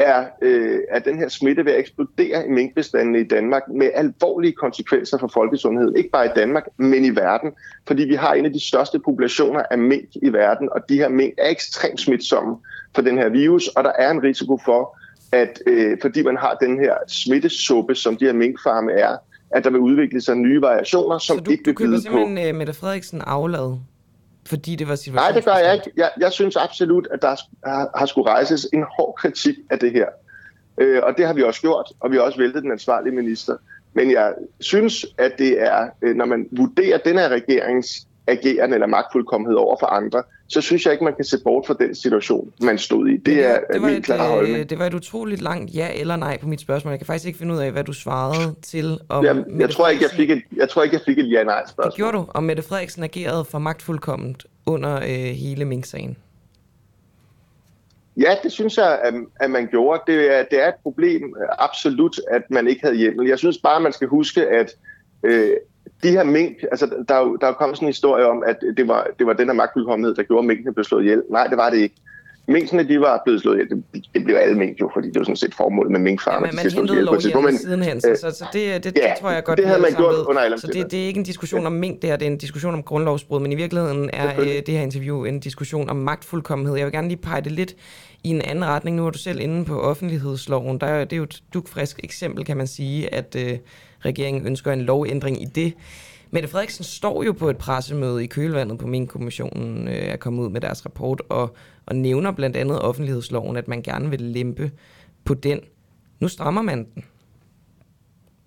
er, 0.03 0.27
øh, 0.43 0.79
er 0.89 0.99
den 0.99 1.19
her 1.19 1.29
smitte 1.29 1.65
ved 1.65 1.73
at 1.73 1.79
eksplodere 1.79 2.47
i 2.47 2.51
minkbestandene 2.51 3.21
i 3.21 3.25
Danmark 3.25 3.63
med 3.69 3.91
alvorlige 3.95 4.53
konsekvenser 4.53 5.19
for 5.19 5.29
folkesundheden. 5.35 5.97
Ikke 5.97 6.11
bare 6.11 6.27
i 6.27 6.31
Danmark, 6.37 6.65
men 6.77 7.05
i 7.05 7.11
verden. 7.11 7.53
Fordi 7.87 8.03
vi 8.03 8.15
har 8.15 8.35
en 8.35 8.45
af 8.45 8.53
de 8.53 8.67
største 8.69 8.99
populationer 8.99 9.63
af 9.71 9.79
mink 9.79 10.09
i 10.23 10.29
verden, 10.33 10.69
og 10.73 10.81
de 10.89 10.97
her 10.97 11.09
mink 11.09 11.35
er 11.39 11.51
ekstremt 11.51 12.01
smitsomme 12.01 12.57
for 12.95 13.03
den 13.03 13.19
her 13.19 13.29
virus, 13.29 13.69
og 13.69 13.85
der 13.85 13.93
er 13.99 14.11
en 14.11 14.23
risiko 14.23 14.59
for, 14.65 14.99
at 15.33 15.63
øh, 15.67 15.99
fordi 16.03 16.23
man 16.23 16.37
har 16.37 16.57
den 16.61 16.79
her 16.79 16.95
smittesuppe, 17.09 17.95
som 17.95 18.17
de 18.17 18.25
her 18.25 18.33
minkfarme 18.33 18.93
er, 18.93 19.17
at 19.51 19.65
der 19.65 19.71
vil 19.71 19.81
udvikle 19.81 20.21
sig 20.21 20.37
nye 20.37 20.61
variationer, 20.63 21.19
som 21.19 21.39
Så 21.39 21.45
du, 21.45 21.51
ikke 21.51 21.63
du 21.63 21.69
vil 21.71 21.75
køber 21.77 21.91
byde 21.91 21.97
på. 21.97 22.03
simpelthen 22.03 22.55
uh, 22.55 22.59
Mette 22.59 22.73
Frederiksen 22.73 23.21
aflad, 23.27 23.77
fordi 24.47 24.77
det 24.77 24.87
var 24.87 24.93
Nej, 24.93 24.97
situationen? 24.97 25.35
det 25.35 25.45
gør 25.45 25.57
jeg 25.57 25.75
ikke. 25.75 25.91
Jeg, 25.97 26.11
jeg 26.21 26.33
synes 26.33 26.57
absolut, 26.57 27.09
at 27.11 27.23
der 27.23 27.29
har, 27.67 27.91
har 27.99 28.07
skulle 28.07 28.31
rejses 28.31 28.69
en 28.73 28.85
hård 28.99 29.15
kritik 29.19 29.57
af 29.71 29.79
det 29.79 29.93
her. 29.93 30.07
Øh, 30.79 31.01
og 31.03 31.15
det 31.17 31.27
har 31.27 31.33
vi 31.33 31.43
også 31.43 31.61
gjort, 31.61 31.93
og 32.01 32.11
vi 32.11 32.17
har 32.17 32.23
også 32.23 32.39
væltet 32.39 32.63
den 32.63 32.73
ansvarlige 32.73 33.15
minister. 33.15 33.57
Men 33.95 34.11
jeg 34.11 34.35
synes, 34.61 35.07
at 35.19 35.33
det 35.39 35.63
er, 35.63 35.89
øh, 36.03 36.17
når 36.17 36.25
man 36.25 36.49
vurderer 36.53 36.99
den 36.99 37.19
her 37.19 37.29
regerings 37.29 38.07
agerende 38.27 38.75
eller 38.75 38.87
magtfuldkommenhed 38.87 39.57
over 39.57 39.77
for 39.81 39.87
andre, 39.87 40.23
så 40.53 40.61
synes 40.61 40.85
jeg 40.85 40.93
ikke, 40.93 41.05
man 41.05 41.15
kan 41.15 41.25
se 41.25 41.37
bort 41.45 41.67
fra 41.67 41.75
den 41.81 41.95
situation, 41.95 42.53
man 42.61 42.79
stod 42.79 43.09
i. 43.09 43.17
Det 43.17 43.45
er 43.47 43.61
det 43.73 43.83
var, 43.83 43.89
min 43.89 43.97
et, 43.97 44.05
klare 44.05 44.29
holdning. 44.31 44.59
øh, 44.59 44.71
det 44.71 44.79
var 44.79 44.87
et 44.87 44.95
utroligt 44.95 45.41
langt 45.43 45.75
ja 45.75 45.89
eller 46.01 46.17
nej 46.17 46.39
på 46.41 46.47
mit 46.49 46.61
spørgsmål. 46.61 46.91
Jeg 46.91 46.99
kan 46.99 47.07
faktisk 47.07 47.27
ikke 47.27 47.39
finde 47.39 47.55
ud 47.55 47.59
af, 47.59 47.73
hvad 47.73 47.85
du 47.85 47.93
svarede 47.93 48.55
til. 48.63 48.99
Om 49.09 49.25
Jeg, 49.25 49.37
jeg, 49.37 49.45
Mette 49.49 49.75
tror 49.75 49.89
ikke, 49.89 50.03
jeg 50.03 50.11
fik 50.11 50.31
et, 50.31 50.43
jeg 50.57 50.69
tror 50.69 50.83
ikke, 50.83 50.95
jeg 50.97 51.03
fik 51.07 51.19
et 51.19 51.31
ja-nej 51.31 51.61
Det 51.61 51.71
spørgsmål. 51.71 51.97
gjorde 51.97 52.17
du, 52.17 52.25
og 52.29 52.43
Mette 52.45 52.63
Frederiksen 52.63 53.03
agerede 53.05 53.45
for 53.45 53.59
magtfuldkomment 53.59 54.47
under 54.67 54.97
øh, 54.97 55.09
hele 55.35 55.65
Mink-sagen. 55.65 56.17
Ja, 58.17 58.37
det 58.43 58.53
synes 58.53 58.77
jeg, 58.77 58.99
at, 59.05 59.15
at 59.41 59.51
man 59.51 59.67
gjorde. 59.67 60.03
Det 60.07 60.39
er, 60.39 60.45
det 60.51 60.63
er 60.65 60.69
et 60.69 60.75
problem, 60.83 61.35
øh, 61.43 61.49
absolut, 61.59 62.21
at 62.31 62.43
man 62.51 62.69
ikke 62.69 62.83
havde 62.83 62.97
hjemmel. 62.97 63.29
Jeg 63.29 63.39
synes 63.39 63.59
bare, 63.59 63.81
man 63.81 63.93
skal 63.93 64.09
huske, 64.09 64.47
at 64.49 64.77
øh, 65.23 65.57
de 66.03 66.11
her 66.11 66.25
mink, 66.25 66.57
altså 66.71 66.87
der 67.09 67.15
er 67.15 67.21
jo, 67.21 67.37
der 67.37 67.47
er 67.47 67.51
jo 67.51 67.55
kommet 67.55 67.77
sådan 67.77 67.87
en 67.87 67.93
historie 67.93 68.27
om, 68.27 68.43
at 68.47 68.57
det 68.77 68.89
var, 68.89 69.07
det 69.19 69.27
var 69.27 69.33
den 69.33 69.47
her 69.47 69.55
magtfuldkommenhed, 69.55 70.15
der 70.15 70.23
gjorde, 70.23 70.39
at 70.39 70.47
minkene 70.47 70.75
blev 70.75 70.85
slået 70.85 71.03
ihjel. 71.03 71.23
Nej, 71.31 71.47
det 71.47 71.57
var 71.57 71.71
det 71.71 71.79
ikke. 71.79 71.95
Minkene, 72.49 72.89
de 72.89 73.01
var 73.01 73.23
blevet 73.25 73.41
slået 73.41 73.57
ihjel. 73.57 73.71
Det, 73.71 74.05
det 74.15 74.25
blev 74.25 74.37
alle 74.37 74.59
mink 74.59 74.81
jo, 74.81 74.91
fordi 74.95 75.09
det 75.09 75.19
var 75.19 75.25
sådan 75.25 75.37
set 75.37 75.55
formålet 75.55 75.93
med 75.93 76.01
Ja, 76.01 76.05
minkfarmer. 76.05 76.41
men 76.41 76.51
de 76.51 76.57
man 76.57 76.73
hentede 76.73 77.03
lovhjælp 77.03 77.37
Men, 77.45 77.59
sidenhen, 77.59 78.01
så, 78.01 78.11
øh, 78.11 78.17
så, 78.17 78.31
så 78.31 78.45
det, 78.53 78.85
det, 78.85 78.97
ja, 78.97 79.09
det 79.09 79.15
tror 79.21 79.31
jeg 79.31 79.45
godt, 79.45 79.59
det 79.59 79.67
havde 79.67 79.81
man 79.81 79.93
gjort 79.97 80.15
under 80.27 80.43
alle 80.43 80.61
Så 80.61 80.67
det, 80.67 80.91
det 80.91 81.03
er 81.03 81.07
ikke 81.07 81.19
en 81.19 81.25
diskussion 81.25 81.67
om 81.67 81.73
mink, 81.73 82.03
det 82.03 82.11
her, 82.11 82.17
det 82.17 82.27
er 82.27 82.31
en 82.31 82.39
diskussion 82.39 82.75
om 82.75 82.83
grundlovsbrud, 82.83 83.41
men 83.41 83.53
i 83.53 83.55
virkeligheden 83.55 84.11
er 84.13 84.41
øh, 84.41 84.47
det 84.47 84.69
her 84.69 84.81
interview 84.81 85.25
en 85.25 85.41
diskussion 85.41 85.91
om 85.91 85.97
magtfuldkommenhed. 85.97 86.77
Jeg 86.77 86.85
vil 86.87 86.93
gerne 86.93 87.09
lige 87.09 87.21
pege 87.23 87.41
det 87.41 87.53
lidt 87.53 87.75
i 88.25 88.29
en 88.29 88.43
anden 88.43 88.65
retning. 88.65 88.97
Nu 88.97 89.07
er 89.07 89.11
du 89.11 89.19
selv 89.19 89.41
inde 89.41 89.65
på 89.65 89.81
offentlighedsloven. 89.81 90.79
Der 90.79 90.87
er, 90.87 91.05
det 91.05 91.13
er 91.13 91.17
jo 91.17 91.23
et 91.23 91.43
dugfrisk 91.55 92.01
eksempel, 92.05 92.45
kan 92.45 92.57
man 92.57 92.67
sige, 92.67 93.15
at 93.15 93.37
øh, 93.39 93.59
regeringen 94.05 94.47
ønsker 94.47 94.73
en 94.73 94.83
lovændring 94.83 95.43
i 95.43 95.45
det. 95.45 95.75
Mette 96.31 96.49
Frederiksen 96.49 96.85
står 96.85 97.23
jo 97.23 97.33
på 97.33 97.51
et 97.51 97.59
pressemøde 97.59 98.25
i 98.25 98.27
kølvandet 98.27 98.79
på 98.79 98.87
min 98.87 99.07
kommissionen 99.07 99.89
øh, 99.89 99.95
er 99.95 100.17
kommet 100.17 100.43
ud 100.43 100.51
med 100.51 100.61
deres 100.61 100.85
rapport 100.85 101.23
og, 101.29 101.55
og 101.87 101.97
nævner 101.97 102.33
blandt 102.33 102.57
andet 102.57 102.81
offentlighedsloven, 102.81 103.57
at 103.57 103.69
man 103.69 103.83
gerne 103.83 104.11
vil 104.11 104.21
lempe 104.21 104.71
på 105.25 105.35
den. 105.35 105.61
Nu 106.21 106.29
strammer 106.29 106.63
man 106.63 106.79
den. 106.95 107.05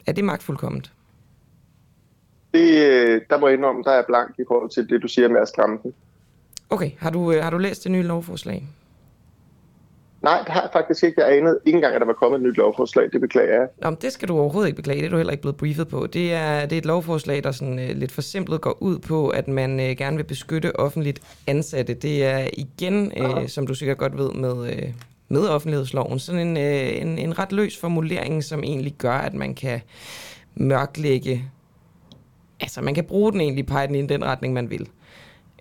Er 0.06 0.12
det 0.12 0.24
magtfuldkomment? 0.24 0.92
det, 2.56 2.86
øh, 2.86 3.22
der 3.30 3.40
må 3.40 3.48
jeg 3.48 3.58
indrømme, 3.58 3.84
der 3.84 3.92
er 3.92 4.04
blank 4.08 4.36
i 4.40 4.44
forhold 4.48 4.70
til 4.70 4.90
det, 4.90 5.02
du 5.02 5.08
siger 5.08 5.30
med 5.30 5.42
at 5.42 5.48
stramme 5.48 5.80
den. 5.84 5.94
Okay, 6.70 6.92
har 6.98 7.10
du, 7.10 7.32
øh, 7.32 7.44
har 7.44 7.50
du 7.50 7.58
læst 7.58 7.84
det 7.84 7.92
nye 7.92 8.04
lovforslag? 8.04 8.68
Nej, 10.25 10.41
det 10.46 10.53
har 10.53 10.62
jeg 10.62 10.70
faktisk 10.74 11.03
ikke. 11.03 11.22
Jeg 11.22 11.38
anede 11.38 11.60
ikke 11.65 11.75
engang, 11.75 11.96
at 11.96 12.01
der 12.01 12.08
var 12.08 12.13
kommet 12.13 12.38
et 12.38 12.44
nyt 12.44 12.58
lovforslag. 12.58 13.10
Det 13.13 13.22
beklager 13.22 13.53
jeg. 13.53 13.67
Nå, 13.82 13.98
det 14.01 14.12
skal 14.12 14.27
du 14.27 14.39
overhovedet 14.39 14.67
ikke 14.67 14.75
beklage, 14.75 15.00
det 15.00 15.05
er 15.05 15.10
du 15.10 15.17
heller 15.17 15.32
ikke 15.32 15.41
blevet 15.41 15.58
briefet 15.58 15.88
på. 15.88 16.08
Det 16.08 16.34
er, 16.34 16.65
det 16.65 16.75
er 16.75 16.77
et 16.77 16.86
lovforslag, 16.86 17.44
der 17.44 17.51
sådan, 17.51 17.79
øh, 17.79 17.89
lidt 17.89 18.12
forsimplet 18.12 18.62
går 18.62 18.77
ud 18.82 19.00
på, 19.00 19.29
at 19.29 19.48
man 19.48 19.79
øh, 19.79 19.86
gerne 19.86 20.17
vil 20.17 20.24
beskytte 20.24 20.79
offentligt 20.79 21.20
ansatte. 21.48 21.94
Det 21.94 22.25
er 22.25 22.48
igen, 22.53 23.12
øh, 23.17 23.48
som 23.48 23.67
du 23.67 23.74
sikkert 23.74 23.98
godt 23.98 24.17
ved, 24.17 24.32
med, 24.32 24.74
øh, 24.74 24.94
med 25.29 25.48
offentlighedsloven, 25.48 26.20
sådan 26.20 26.48
en, 26.48 26.58
øh, 26.58 27.01
en, 27.01 27.17
en 27.17 27.39
ret 27.39 27.51
løs 27.51 27.77
formulering, 27.77 28.44
som 28.44 28.63
egentlig 28.63 28.94
gør, 28.98 29.17
at 29.17 29.34
man 29.34 29.55
kan 29.55 29.82
mørklægge, 30.55 31.44
altså 32.62 32.82
man 32.82 32.96
kan 32.96 33.03
bruge 33.03 33.32
den 33.32 33.41
egentlig, 33.41 33.65
pege 33.65 33.88
den 33.88 33.96
i 33.96 34.08
den 34.08 34.24
retning, 34.24 34.53
man 34.53 34.70
vil. 34.70 34.88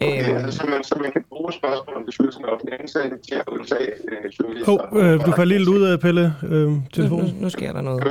Okay, 0.01 0.29
Øhm, 0.29 0.37
altså, 0.37 0.59
så, 0.59 0.67
man, 0.67 0.85
så 0.85 0.95
man 1.03 1.13
kan 1.13 1.25
bruge 1.29 1.53
spørgsmål 1.53 1.97
om 1.97 2.03
beskyttelsen 2.07 2.45
af 2.45 2.49
offentlige 2.49 2.81
ansatte 2.81 3.17
til 3.29 3.35
at 3.35 3.49
udtage 3.49 3.89
øh. 4.09 4.67
Hov, 4.67 4.81
øh, 5.01 5.27
du 5.27 5.33
faldt 5.33 5.53
lidt 5.53 5.69
ud 5.69 5.83
af, 5.83 6.01
Pelle, 6.01 6.35
øh, 6.43 6.69
nu, 6.69 6.81
nu, 6.99 7.23
nu 7.41 7.49
sker 7.51 7.73
der 7.73 7.81
noget. 7.81 8.03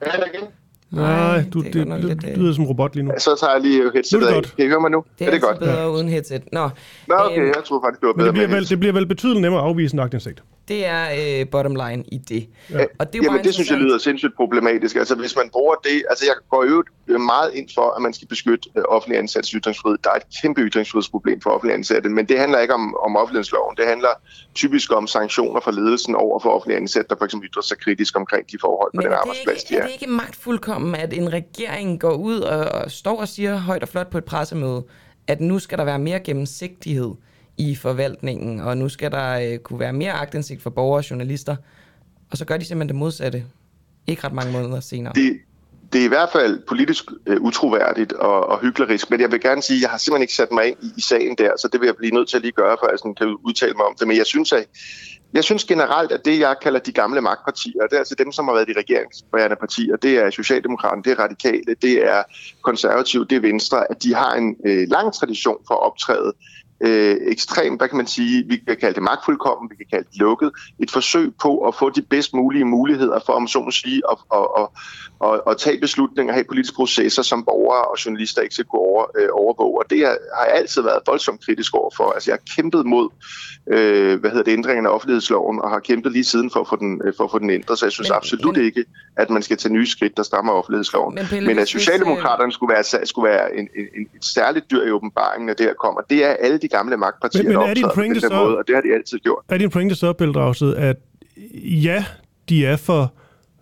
Er 0.00 0.16
igen? 0.34 0.48
Nej, 0.90 1.44
du, 1.52 1.60
det 1.62 1.76
er 1.76 1.84
det, 1.84 2.02
det, 2.02 2.22
det 2.22 2.30
øh, 2.30 2.36
lyder 2.38 2.52
som 2.52 2.66
robot 2.66 2.94
lige 2.94 3.04
nu. 3.04 3.10
Ja, 3.12 3.18
Så 3.18 3.36
tager 3.40 3.52
jeg 3.52 3.62
lige 3.62 3.84
Nu 3.84 3.90
headsetet 3.90 4.22
er 4.22 4.26
det 4.26 4.28
af. 4.28 4.34
godt. 4.34 4.56
Kan 4.56 4.64
I 4.64 4.68
høre 4.68 4.80
mig 4.80 4.90
nu? 4.90 5.04
Det 5.18 5.24
er, 5.24 5.28
er 5.28 5.34
det 5.34 5.42
godt? 5.42 5.58
bedre 5.58 5.90
uden 5.92 6.08
headset. 6.08 6.42
Nå, 6.52 6.68
Nå, 7.08 7.14
okay, 7.14 7.38
øhm, 7.38 7.46
jeg 7.46 7.62
tror 7.64 7.80
faktisk, 7.86 8.00
det 8.00 8.06
var 8.06 8.12
Men 8.12 8.18
bedre 8.18 8.26
det 8.26 8.34
bliver, 8.34 8.48
vel, 8.48 8.68
det 8.68 8.78
bliver 8.78 8.92
vel 8.92 9.06
betydeligt 9.06 9.40
nemmere 9.42 9.60
at 9.62 9.66
afvise 9.68 9.94
en 9.94 10.00
aktindsigt. 10.00 10.42
Det 10.68 10.86
er 10.86 11.04
øh, 11.18 11.48
bottom 11.48 11.74
line 11.74 12.04
i 12.12 12.18
det. 12.18 12.48
Ja. 12.70 12.84
Og 12.98 13.12
det 13.12 13.18
er 13.18 13.22
Jamen, 13.24 13.44
det 13.44 13.54
synes 13.54 13.70
jeg 13.70 13.78
lyder 13.78 13.98
sindssygt 13.98 14.36
problematisk. 14.36 14.96
Altså, 14.96 15.14
hvis 15.14 15.36
man 15.36 15.50
bruger 15.52 15.74
det... 15.74 16.04
Altså, 16.10 16.24
jeg 16.26 16.34
går 16.50 16.64
jo 16.64 17.18
meget 17.18 17.54
ind 17.54 17.68
for, 17.74 17.96
at 17.96 18.02
man 18.02 18.12
skal 18.12 18.28
beskytte 18.28 18.68
øh, 18.76 18.82
offentlige 18.88 19.18
ansattes 19.18 19.50
ytringsfrihed. 19.50 19.98
Der 20.04 20.10
er 20.10 20.14
et 20.14 20.22
kæmpe 20.42 20.60
ytringsfrihedsproblem 20.60 21.40
for 21.40 21.50
offentlige 21.50 21.74
ansatte, 21.74 22.08
men 22.08 22.26
det 22.28 22.38
handler 22.38 22.58
ikke 22.58 22.74
om, 22.74 22.96
om 22.96 23.16
offentlighedsloven. 23.16 23.76
Det 23.76 23.86
handler 23.86 24.08
typisk 24.54 24.92
om 24.92 25.06
sanktioner 25.06 25.60
fra 25.60 25.70
ledelsen 25.70 26.14
over 26.14 26.40
for 26.40 26.50
offentlige 26.50 26.76
ansatte, 26.76 27.08
der 27.08 27.16
for 27.18 27.24
eksempel 27.24 27.48
ytrer 27.48 27.62
sig 27.62 27.78
kritisk 27.78 28.16
omkring 28.16 28.50
de 28.50 28.58
forhold 28.60 28.92
på 28.92 28.96
Men 28.96 29.04
den 29.04 29.12
er 29.12 29.16
det, 29.16 29.20
arbejdsplads, 29.20 29.64
de 29.64 29.74
ikke, 29.74 29.78
er 29.78 29.82
er. 29.82 29.86
det 29.86 30.02
ikke 30.02 30.12
magtfuldkommen, 30.12 30.94
at 30.94 31.12
en 31.12 31.32
regering 31.32 32.00
går 32.00 32.14
ud 32.14 32.40
og, 32.40 32.58
og 32.58 32.90
står 32.90 33.20
og 33.20 33.28
siger 33.28 33.56
højt 33.56 33.82
og 33.82 33.88
flot 33.88 34.10
på 34.10 34.18
et 34.18 34.24
pressemøde, 34.24 34.84
at 35.26 35.40
nu 35.40 35.58
skal 35.58 35.78
der 35.78 35.84
være 35.84 35.98
mere 35.98 36.20
gennemsigtighed 36.20 37.12
i 37.56 37.74
forvaltningen, 37.74 38.60
og 38.60 38.76
nu 38.76 38.88
skal 38.88 39.10
der 39.10 39.52
øh, 39.52 39.58
kunne 39.58 39.80
være 39.80 39.92
mere 39.92 40.12
agtindsigt 40.12 40.62
for 40.62 40.70
borgere 40.70 40.98
og 40.98 41.10
journalister, 41.10 41.56
og 42.30 42.36
så 42.36 42.44
gør 42.44 42.56
de 42.56 42.64
simpelthen 42.64 42.88
det 42.88 42.96
modsatte, 42.96 43.44
ikke 44.06 44.24
ret 44.24 44.32
mange 44.32 44.52
måneder 44.52 44.80
senere. 44.80 45.12
det, 45.14 45.40
det 45.92 46.00
er 46.00 46.04
i 46.04 46.08
hvert 46.08 46.28
fald 46.32 46.62
politisk 46.68 47.04
øh, 47.26 47.40
utroværdigt 47.40 48.12
og, 48.12 48.46
og 48.46 48.60
hyklerisk, 48.60 49.10
men 49.10 49.20
jeg 49.20 49.32
vil 49.32 49.40
gerne 49.40 49.62
sige, 49.62 49.76
at 49.76 49.82
jeg 49.82 49.90
har 49.90 49.98
simpelthen 49.98 50.22
ikke 50.22 50.34
sat 50.34 50.52
mig 50.52 50.66
ind 50.66 50.76
i, 50.82 50.90
i 50.96 51.00
sagen 51.00 51.36
der, 51.38 51.50
så 51.58 51.68
det 51.72 51.80
vil 51.80 51.86
jeg 51.86 51.96
blive 51.96 52.14
nødt 52.14 52.28
til 52.28 52.36
at 52.36 52.42
lige 52.42 52.52
gøre, 52.52 52.76
for 52.80 52.88
jeg 52.90 52.98
sådan 52.98 53.14
kan 53.14 53.36
udtale 53.44 53.74
mig 53.74 53.84
om 53.86 53.94
det. 53.98 54.08
Men 54.08 54.16
jeg 54.16 54.26
synes, 54.26 54.52
at 54.52 54.66
jeg 55.34 55.44
synes 55.44 55.64
generelt, 55.64 56.12
at 56.12 56.24
det, 56.24 56.40
jeg 56.40 56.56
kalder 56.62 56.80
de 56.80 56.92
gamle 56.92 57.20
magtpartier, 57.20 57.82
det 57.82 57.92
er 57.92 57.98
altså 57.98 58.14
dem, 58.14 58.32
som 58.32 58.44
har 58.44 58.54
været 58.54 58.68
de 58.68 58.74
regeringsbærende 58.82 59.56
partier, 59.56 59.96
det 59.96 60.18
er 60.18 60.30
Socialdemokraterne, 60.30 61.02
det 61.02 61.12
er 61.12 61.18
Radikale, 61.18 61.74
det 61.82 62.06
er 62.06 62.22
Konservative, 62.62 63.24
det 63.24 63.36
er 63.36 63.40
Venstre, 63.40 63.90
at 63.90 64.02
de 64.02 64.14
har 64.14 64.34
en 64.34 64.56
øh, 64.66 64.88
lang 64.88 65.14
tradition 65.14 65.58
for 65.66 65.74
at 65.74 65.82
optræde 65.82 66.32
øh, 66.80 67.16
ekstremt, 67.26 67.80
hvad 67.80 67.88
kan 67.88 67.96
man 67.96 68.06
sige, 68.06 68.44
vi 68.48 68.56
kan 68.56 68.76
kalde 68.76 68.94
det 68.94 69.02
magtfuldkommen, 69.02 69.70
vi 69.70 69.76
kan 69.76 69.86
kalde 69.92 70.08
det 70.12 70.18
lukket, 70.18 70.50
et 70.78 70.90
forsøg 70.90 71.32
på 71.42 71.58
at 71.58 71.74
få 71.74 71.90
de 71.90 72.02
bedst 72.02 72.34
mulige 72.34 72.64
muligheder 72.64 73.20
for, 73.26 73.32
om 73.32 73.48
så 73.48 73.60
må 73.60 73.70
sige, 73.70 74.02
at, 74.10 74.18
at, 74.34 74.46
at, 74.58 74.66
at, 75.28 75.40
at 75.50 75.56
tage 75.58 75.80
beslutninger, 75.80 76.32
have 76.34 76.44
politiske 76.44 76.74
processer, 76.76 77.22
som 77.22 77.44
borgere 77.44 77.84
og 77.84 77.96
journalister 78.06 78.42
ikke 78.42 78.54
skal 78.54 78.64
kunne 78.64 78.80
over, 78.82 79.04
øh, 79.18 79.28
overvåge. 79.32 79.78
Og 79.78 79.90
det 79.90 79.98
har 80.36 80.44
jeg 80.46 80.54
altid 80.54 80.82
været 80.82 81.00
voldsomt 81.06 81.44
kritisk 81.46 81.74
over 81.74 81.90
for. 81.96 82.10
Altså, 82.12 82.30
jeg 82.30 82.38
har 82.40 82.54
kæmpet 82.62 82.86
mod 82.86 83.08
øh, 83.72 84.20
hvad 84.20 84.30
hedder 84.30 84.44
det, 84.44 84.52
ændringen 84.52 84.86
af 84.86 84.90
offentlighedsloven, 84.90 85.60
og 85.60 85.70
har 85.70 85.78
kæmpet 85.80 86.12
lige 86.12 86.24
siden 86.24 86.50
for 86.50 86.60
at 86.60 86.68
få 86.68 86.76
den, 86.76 87.00
øh, 87.04 87.12
for 87.16 87.24
at 87.24 87.30
få 87.30 87.38
den 87.38 87.50
ændret. 87.50 87.78
Så 87.78 87.86
jeg 87.86 87.92
synes 87.92 88.08
Men- 88.08 88.16
absolut 88.16 88.56
men- 88.56 88.64
ikke, 88.64 88.84
at 89.16 89.30
man 89.30 89.42
skal 89.42 89.56
tage 89.56 89.72
nye 89.72 89.86
skridt, 89.86 90.16
der 90.16 90.22
strammer 90.22 90.52
offentlighedsloven. 90.52 91.14
Men 91.14 91.22
Men, 91.22 91.28
Pelle, 91.28 91.46
men 91.46 91.58
at 91.58 91.62
hvis, 91.62 91.68
Socialdemokraterne 91.68 92.52
skulle 92.52 92.74
være, 92.74 93.06
skulle 93.06 93.30
være 93.30 93.56
en, 93.56 93.68
en, 93.76 93.86
en, 93.96 94.02
et 94.16 94.24
særligt 94.24 94.70
dyr 94.70 94.82
i 94.86 94.90
åbenbaringen, 94.90 95.46
når 95.46 95.54
det 95.54 95.66
her 95.66 95.74
kommer, 95.74 96.00
det 96.00 96.24
er 96.24 96.28
alle 96.28 96.58
de 96.64 96.68
gamle 96.68 96.96
magtpartier, 96.96 97.42
Men- 97.42 97.52
men 97.58 97.68
er 97.68 97.74
din 97.74 97.86
pointe 97.94 98.20
så- 98.20 98.28
måde, 98.28 98.58
og 98.58 98.64
det 98.66 98.74
har 98.74 98.82
de 98.82 98.94
altid 98.94 99.18
gjort. 99.18 99.44
Er 99.48 99.58
din 99.58 99.70
pointe 99.70 99.94
så, 99.94 100.12
Pelle 100.12 100.34
Dragsted, 100.34 100.74
at 100.76 100.96
ja, 101.64 102.04
de 102.48 102.66
er 102.66 102.76
for 102.76 103.12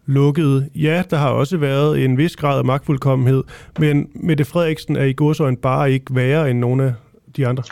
lukkede. 0.06 0.68
Ja, 0.74 1.02
der 1.10 1.16
har 1.16 1.30
også 1.30 1.56
været 1.56 2.04
en 2.04 2.18
vis 2.18 2.36
grad 2.36 2.58
af 2.58 2.64
magtfuldkommenhed, 2.64 3.44
men 3.78 4.08
Mette 4.14 4.44
Frederiksen 4.44 4.96
er 4.96 5.04
i 5.04 5.12
godsøjne 5.12 5.56
bare 5.56 5.92
ikke 5.92 6.14
værre 6.14 6.50
end 6.50 6.58
nogle 6.58 6.84
af 6.84 6.92
de 7.36 7.46
andre. 7.46 7.62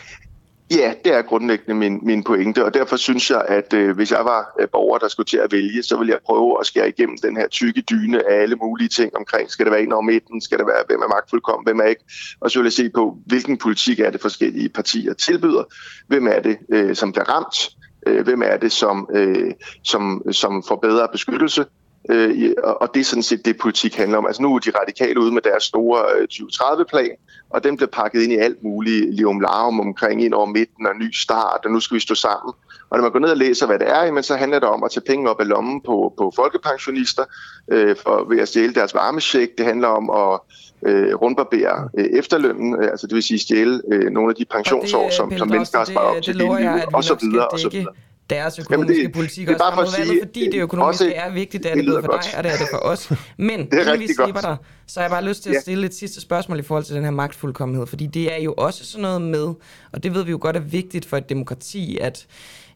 Ja, 0.71 0.95
det 1.05 1.15
er 1.15 1.23
grundlæggende 1.23 1.75
min, 1.75 1.99
min 2.03 2.25
pointe, 2.25 2.65
og 2.65 2.75
derfor 2.75 2.97
synes 2.97 3.31
jeg, 3.31 3.45
at 3.49 3.73
øh, 3.73 3.97
hvis 3.97 4.11
jeg 4.11 4.25
var 4.25 4.55
øh, 4.61 4.69
borger, 4.73 4.99
der 4.99 5.09
skulle 5.09 5.27
til 5.27 5.37
at 5.37 5.53
vælge, 5.53 5.83
så 5.83 5.97
ville 5.97 6.13
jeg 6.13 6.21
prøve 6.27 6.61
at 6.61 6.67
skære 6.67 6.89
igennem 6.89 7.19
den 7.23 7.37
her 7.37 7.49
tykke 7.49 7.81
dyne 7.81 8.31
af 8.31 8.43
alle 8.43 8.57
mulige 8.57 8.89
ting 8.89 9.17
omkring. 9.17 9.51
Skal 9.51 9.67
det 9.67 9.73
være 9.73 9.83
en 9.83 9.93
over 9.93 10.03
midten? 10.03 10.41
Skal 10.41 10.59
det 10.59 10.67
være, 10.67 10.83
hvem 10.89 11.01
er 11.01 11.09
magtfuldkommen? 11.09 11.67
Hvem 11.67 11.81
er 11.81 11.85
ikke? 11.85 12.05
Og 12.41 12.51
så 12.51 12.59
vil 12.59 12.67
jeg 12.67 12.73
se 12.73 12.91
på, 12.91 13.17
hvilken 13.27 13.59
politik 13.59 14.01
er 14.01 14.11
det 14.11 14.21
forskellige 14.21 14.69
partier 14.69 15.15
tilbyder? 15.15 15.65
Hvem 16.09 16.27
er 16.27 16.41
det, 16.41 16.59
øh, 16.73 16.97
som 16.97 17.13
bliver 17.13 17.25
ramt? 17.25 17.71
Øh, 18.07 18.25
hvem 18.25 18.43
er 18.43 18.57
det, 18.57 18.73
som, 18.73 19.09
øh, 19.15 19.53
som, 19.85 20.23
som 20.33 20.63
får 20.69 20.77
bedre 20.77 21.09
beskyttelse? 21.13 21.65
Øh, 22.09 22.53
og 22.63 22.95
det 22.95 23.01
er 23.01 23.05
sådan 23.05 23.23
set 23.23 23.45
det, 23.45 23.59
politik 23.59 23.97
handler 23.97 24.19
om. 24.19 24.27
Altså 24.27 24.43
nu 24.43 24.55
er 24.55 24.59
de 24.59 24.71
radikale 24.81 25.21
ude 25.21 25.33
med 25.33 25.43
deres 25.43 25.65
store 25.65 26.01
2030-plan, 26.33 27.11
og 27.51 27.65
den 27.65 27.77
bliver 27.77 27.89
pakket 27.91 28.23
ind 28.23 28.33
i 28.33 28.37
alt 28.37 28.63
muligt 28.63 29.15
lium 29.15 29.41
larum 29.41 29.81
omkring 29.81 30.25
ind 30.25 30.35
over 30.35 30.47
midten 30.47 30.87
og 30.87 30.97
ny 30.97 31.13
start, 31.13 31.61
og 31.65 31.71
nu 31.71 31.81
skal 31.81 31.95
vi 31.95 32.01
stå 32.01 32.15
sammen. 32.15 32.55
Og 32.91 32.99
når 32.99 33.03
man 33.03 33.13
går 33.13 33.19
ned 33.19 33.31
og 33.31 33.37
læser, 33.37 33.67
hvad 33.67 33.79
det 33.79 33.89
er, 33.89 34.13
men 34.13 34.23
så 34.23 34.37
handler 34.37 34.59
det 34.59 34.69
om 34.69 34.85
at 34.85 34.91
tage 34.91 35.05
penge 35.07 35.31
op 35.31 35.41
af 35.41 35.49
lommen 35.49 35.81
på, 35.81 36.15
på 36.19 36.33
folkepensionister 36.37 37.25
øh, 37.71 37.97
for, 37.97 38.27
ved 38.29 38.41
at 38.41 38.49
stjæle 38.49 38.75
deres 38.75 38.95
varmesjek. 38.95 39.59
Det 39.59 39.67
handler 39.67 39.89
om 39.89 40.11
at 40.11 40.41
øh, 40.91 41.15
rundbarbere 41.15 41.89
øh, 41.99 42.05
efterlønnen, 42.05 42.83
øh, 42.83 42.91
altså 42.91 43.07
det 43.07 43.15
vil 43.15 43.23
sige 43.23 43.39
stjæle 43.39 43.83
øh, 43.93 44.11
nogle 44.11 44.31
af 44.31 44.35
de 44.35 44.45
pensionsår, 44.45 45.05
det, 45.05 45.13
som, 45.13 45.39
som 45.39 45.49
mennesker 45.49 45.79
har 45.79 45.85
sparet 45.85 46.17
op 46.17 46.23
til 46.23 46.35
hele 46.35 46.59
livet, 46.59 46.85
og 46.95 47.05
så 47.05 47.15
videre, 47.15 47.49
og 47.49 47.61
så 47.61 47.69
videre 47.69 47.93
deres 48.31 48.59
økonomiske 48.59 48.93
Jamen 48.93 49.07
det, 49.07 49.15
politik 49.15 49.49
det, 49.49 49.55
også 49.55 49.65
fremadrettet, 49.65 50.07
sige, 50.07 50.21
fordi 50.23 50.51
det 50.51 50.61
økonomiske 50.61 51.05
også, 51.05 51.13
er 51.17 51.31
vigtigt, 51.31 51.63
det 51.63 51.71
er 51.71 51.75
det, 51.75 51.85
det 51.85 51.95
for 51.95 52.11
godt. 52.11 52.25
dig, 52.25 52.39
og 52.39 52.45
det 52.45 52.53
er 52.53 52.57
det 52.57 52.67
for 52.71 52.79
os. 52.79 53.13
Men 53.37 53.59
det 53.71 53.89
er 53.89 53.97
vi 53.97 54.07
slipper 54.07 54.41
dig, 54.41 54.57
så 54.87 55.01
har 55.01 55.05
jeg 55.05 55.11
bare 55.11 55.25
lyst 55.25 55.43
til 55.43 55.51
at 55.55 55.63
stille 55.63 55.87
et 55.87 55.95
sidste 55.95 56.21
spørgsmål 56.21 56.59
i 56.59 56.63
forhold 56.63 56.85
til 56.85 56.97
den 56.97 57.05
her 57.05 57.11
magtfuldkommenhed, 57.11 57.87
fordi 57.87 58.07
det 58.07 58.35
er 58.35 58.43
jo 58.43 58.55
også 58.59 58.85
sådan 58.85 59.03
noget 59.03 59.23
med, 59.23 59.55
og 59.93 60.03
det 60.03 60.15
ved 60.15 60.25
vi 60.25 60.31
jo 60.31 60.39
godt 60.41 60.57
er 60.57 60.61
vigtigt 60.61 61.05
for 61.07 61.17
et 61.17 61.29
demokrati, 61.29 61.99
at 62.01 62.27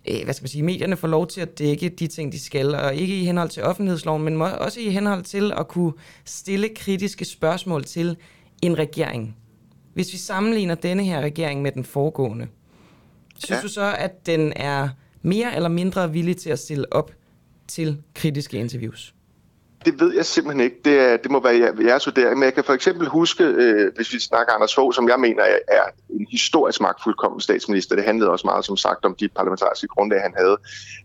øh, 0.09 0.25
hvad 0.25 0.35
skal 0.35 0.43
man 0.45 0.49
sige, 0.49 0.63
medierne 0.63 0.97
får 0.97 1.09
lov 1.09 1.27
til 1.27 1.41
at 1.41 1.59
dække 1.59 1.89
de 1.89 2.07
ting, 2.07 2.33
de 2.33 2.45
skal, 2.45 2.75
og 2.75 2.95
ikke 2.95 3.21
i 3.21 3.25
henhold 3.25 3.49
til 3.49 3.63
offentlighedsloven, 3.63 4.23
men 4.23 4.43
også 4.43 4.81
i 4.81 4.89
henhold 4.89 5.23
til 5.23 5.53
at 5.57 5.69
kunne 5.69 5.93
stille 6.25 6.69
kritiske 6.77 7.25
spørgsmål 7.25 7.85
til 7.85 8.17
en 8.63 8.79
regering. 8.79 9.37
Hvis 9.95 10.13
vi 10.13 10.19
sammenligner 10.19 10.75
denne 10.75 11.05
her 11.05 11.21
regering 11.21 11.63
med 11.63 11.73
den 11.73 11.85
foregående, 11.85 12.47
synes 13.37 13.59
ja. 13.59 13.63
du 13.63 13.69
så, 13.69 13.95
at 13.99 14.27
den 14.27 14.53
er 14.57 14.89
mere 15.25 15.57
eller 15.57 15.69
mindre 15.69 16.13
villig 16.13 16.37
til 16.37 16.51
at 16.51 16.59
stille 16.59 16.93
op 16.93 17.11
til 17.69 18.03
kritiske 18.15 18.59
interviews? 18.59 19.15
Det 19.85 20.01
ved 20.01 20.15
jeg 20.15 20.25
simpelthen 20.25 20.65
ikke. 20.65 20.77
Det, 20.85 21.01
er, 21.01 21.17
det 21.17 21.31
må 21.31 21.43
være 21.43 21.75
jeres 21.87 22.07
vurdering. 22.07 22.39
Men 22.39 22.45
jeg 22.45 22.55
kan 22.55 22.65
for 22.65 22.73
eksempel 22.73 23.09
huske, 23.09 23.45
øh, 23.45 23.93
hvis 23.97 24.13
vi 24.13 24.21
snakker 24.21 24.53
Anders 24.53 24.75
Fogh, 24.75 24.95
som 24.95 25.09
jeg 25.09 25.21
mener 25.21 25.43
er, 25.69 25.83
en 26.11 26.27
historisk 26.31 26.81
magtfuldkommen 26.81 27.41
statsminister. 27.41 27.97
Det 27.97 28.05
handlede 28.05 28.31
også 28.31 28.47
meget, 28.47 28.65
som 28.65 28.77
sagt, 28.77 29.05
om 29.05 29.15
de 29.15 29.29
parlamentariske 29.29 29.87
grundlag, 29.87 30.21
han 30.21 30.35
havde. 30.37 30.57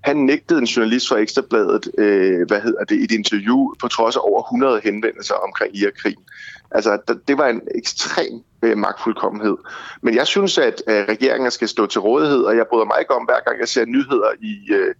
Han 0.03 0.17
nægtede 0.17 0.59
en 0.59 0.65
journalist 0.65 1.07
fra 1.07 1.17
Ekstrabladet, 1.17 1.91
øh, 1.97 2.47
hvad 2.47 2.61
hedder 2.61 2.83
det, 2.83 3.03
et 3.03 3.11
interview, 3.11 3.73
på 3.81 3.87
trods 3.87 4.15
af 4.15 4.19
over 4.23 4.41
100 4.41 4.81
henvendelser 4.83 5.35
omkring 5.35 5.77
Irak-krigen. 5.77 6.23
Altså, 6.71 7.17
det 7.27 7.37
var 7.37 7.47
en 7.47 7.61
ekstrem 7.75 8.43
øh, 8.63 8.77
magtfuldkommenhed. 8.77 9.57
Men 10.01 10.15
jeg 10.15 10.27
synes, 10.27 10.57
at 10.57 10.81
øh, 10.87 11.03
regeringer 11.09 11.49
skal 11.49 11.67
stå 11.67 11.85
til 11.85 12.01
rådighed, 12.01 12.41
og 12.43 12.55
jeg 12.55 12.65
bryder 12.69 12.85
mig 12.85 12.95
ikke 12.99 13.13
om, 13.13 13.23
hver 13.23 13.39
gang 13.45 13.59
jeg 13.59 13.67
ser 13.67 13.85
nyheder 13.85 14.31
i, 14.41 14.73
øh, 14.73 14.95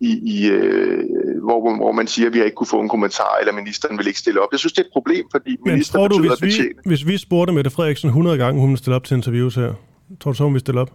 i, 0.00 0.10
i 0.36 0.50
øh, 0.50 1.04
hvor, 1.42 1.76
hvor 1.76 1.92
man 1.92 2.06
siger, 2.06 2.26
at 2.26 2.32
vi 2.32 2.38
har 2.38 2.44
ikke 2.44 2.54
kunne 2.54 2.66
få 2.66 2.80
en 2.80 2.88
kommentar, 2.88 3.36
eller 3.40 3.52
ministeren 3.52 3.98
vil 3.98 4.06
ikke 4.06 4.18
stille 4.18 4.40
op. 4.40 4.48
Jeg 4.52 4.58
synes, 4.58 4.72
det 4.72 4.80
er 4.80 4.84
et 4.84 4.92
problem, 4.92 5.26
fordi 5.30 5.50
Men 5.50 5.72
ministeren 5.72 6.10
tror 6.10 6.18
du, 6.18 6.28
hvis 6.28 6.42
vi, 6.42 6.68
hvis 6.84 7.06
vi 7.06 7.18
spurgte 7.18 7.52
Mette 7.52 7.70
Frederiksen 7.70 8.08
100 8.08 8.38
gange, 8.38 8.60
hun 8.60 8.70
vil 8.70 8.78
stille 8.78 8.96
op 8.96 9.04
til 9.04 9.16
interviews 9.16 9.54
her, 9.54 9.72
tror 10.20 10.30
du 10.30 10.36
så, 10.36 10.44
hun 10.44 10.52
vil 10.52 10.60
stille 10.60 10.80
op? 10.80 10.90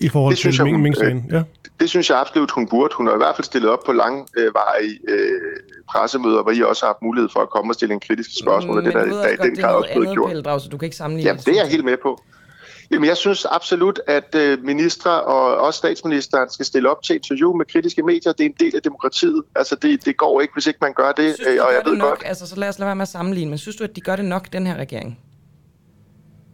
I 0.00 0.08
forhold 0.08 0.36
det 0.36 0.54
til 0.54 0.64
Ming, 0.64 0.80
Ming 0.80 0.96
øh, 1.02 1.16
ja. 1.30 1.42
Det 1.80 1.90
synes 1.90 2.10
jeg 2.10 2.20
absolut, 2.20 2.50
hun 2.50 2.68
burde. 2.68 2.94
Hun 2.94 3.06
har 3.06 3.14
i 3.14 3.16
hvert 3.16 3.36
fald 3.36 3.44
stillet 3.44 3.70
op 3.70 3.78
på 3.86 3.92
langvarige 3.92 4.98
øh, 5.08 5.56
pressemøder, 5.96 6.42
hvor 6.42 6.52
I 6.52 6.62
også 6.62 6.82
har 6.86 6.92
haft 6.92 7.02
mulighed 7.02 7.28
for 7.32 7.40
at 7.40 7.50
komme 7.50 7.70
og 7.70 7.74
stille 7.74 7.94
en 7.94 8.00
kritisk 8.00 8.30
spørgsmål, 8.42 8.72
mm, 8.72 8.78
og 8.78 8.84
det 8.84 8.94
der, 8.94 9.04
der 9.04 9.28
i 9.28 9.48
den 9.48 9.56
grad 9.56 9.74
også 9.74 9.90
blevet 9.94 10.12
gjort. 10.16 10.30
Pældrag, 10.30 10.60
så 10.60 10.68
du 10.68 10.78
kan 10.78 10.86
ikke 10.86 10.96
sammenligne 10.96 11.30
Ja, 11.30 11.36
det 11.36 11.48
er 11.48 11.62
jeg 11.62 11.70
helt 11.70 11.84
med 11.84 11.96
på. 12.02 12.22
Jamen, 12.90 13.08
jeg 13.08 13.16
synes 13.16 13.46
absolut, 13.50 14.00
at 14.06 14.34
øh, 14.34 14.64
ministre 14.64 15.22
og 15.22 15.56
også 15.56 15.78
statsministeren 15.78 16.50
skal 16.50 16.66
stille 16.66 16.90
op 16.90 17.02
til 17.02 17.16
interview 17.16 17.52
med 17.56 17.66
kritiske 17.66 18.02
medier. 18.02 18.32
Det 18.32 18.40
er 18.40 18.48
en 18.48 18.54
del 18.60 18.76
af 18.76 18.82
demokratiet. 18.82 19.42
Altså, 19.56 19.76
det, 19.76 20.04
det 20.04 20.16
går 20.16 20.40
ikke, 20.40 20.52
hvis 20.54 20.66
ikke 20.66 20.78
man 20.82 20.92
gør 20.92 21.12
det. 21.12 21.34
Synes 21.34 21.56
du, 21.56 21.62
og 21.62 21.72
jeg 21.72 21.82
ved 21.84 21.96
nok? 21.96 22.08
godt. 22.08 22.22
Altså, 22.24 22.46
så 22.46 22.56
lad 22.56 22.68
os 22.68 22.78
lade 22.78 22.86
være 22.86 22.96
med 22.96 23.02
at 23.02 23.08
sammenligne. 23.08 23.50
Men 23.50 23.58
synes 23.58 23.76
du, 23.76 23.84
at 23.84 23.96
de 23.96 24.00
gør 24.00 24.16
det 24.16 24.24
nok, 24.24 24.52
den 24.52 24.66
her 24.66 24.76
regering? 24.76 25.18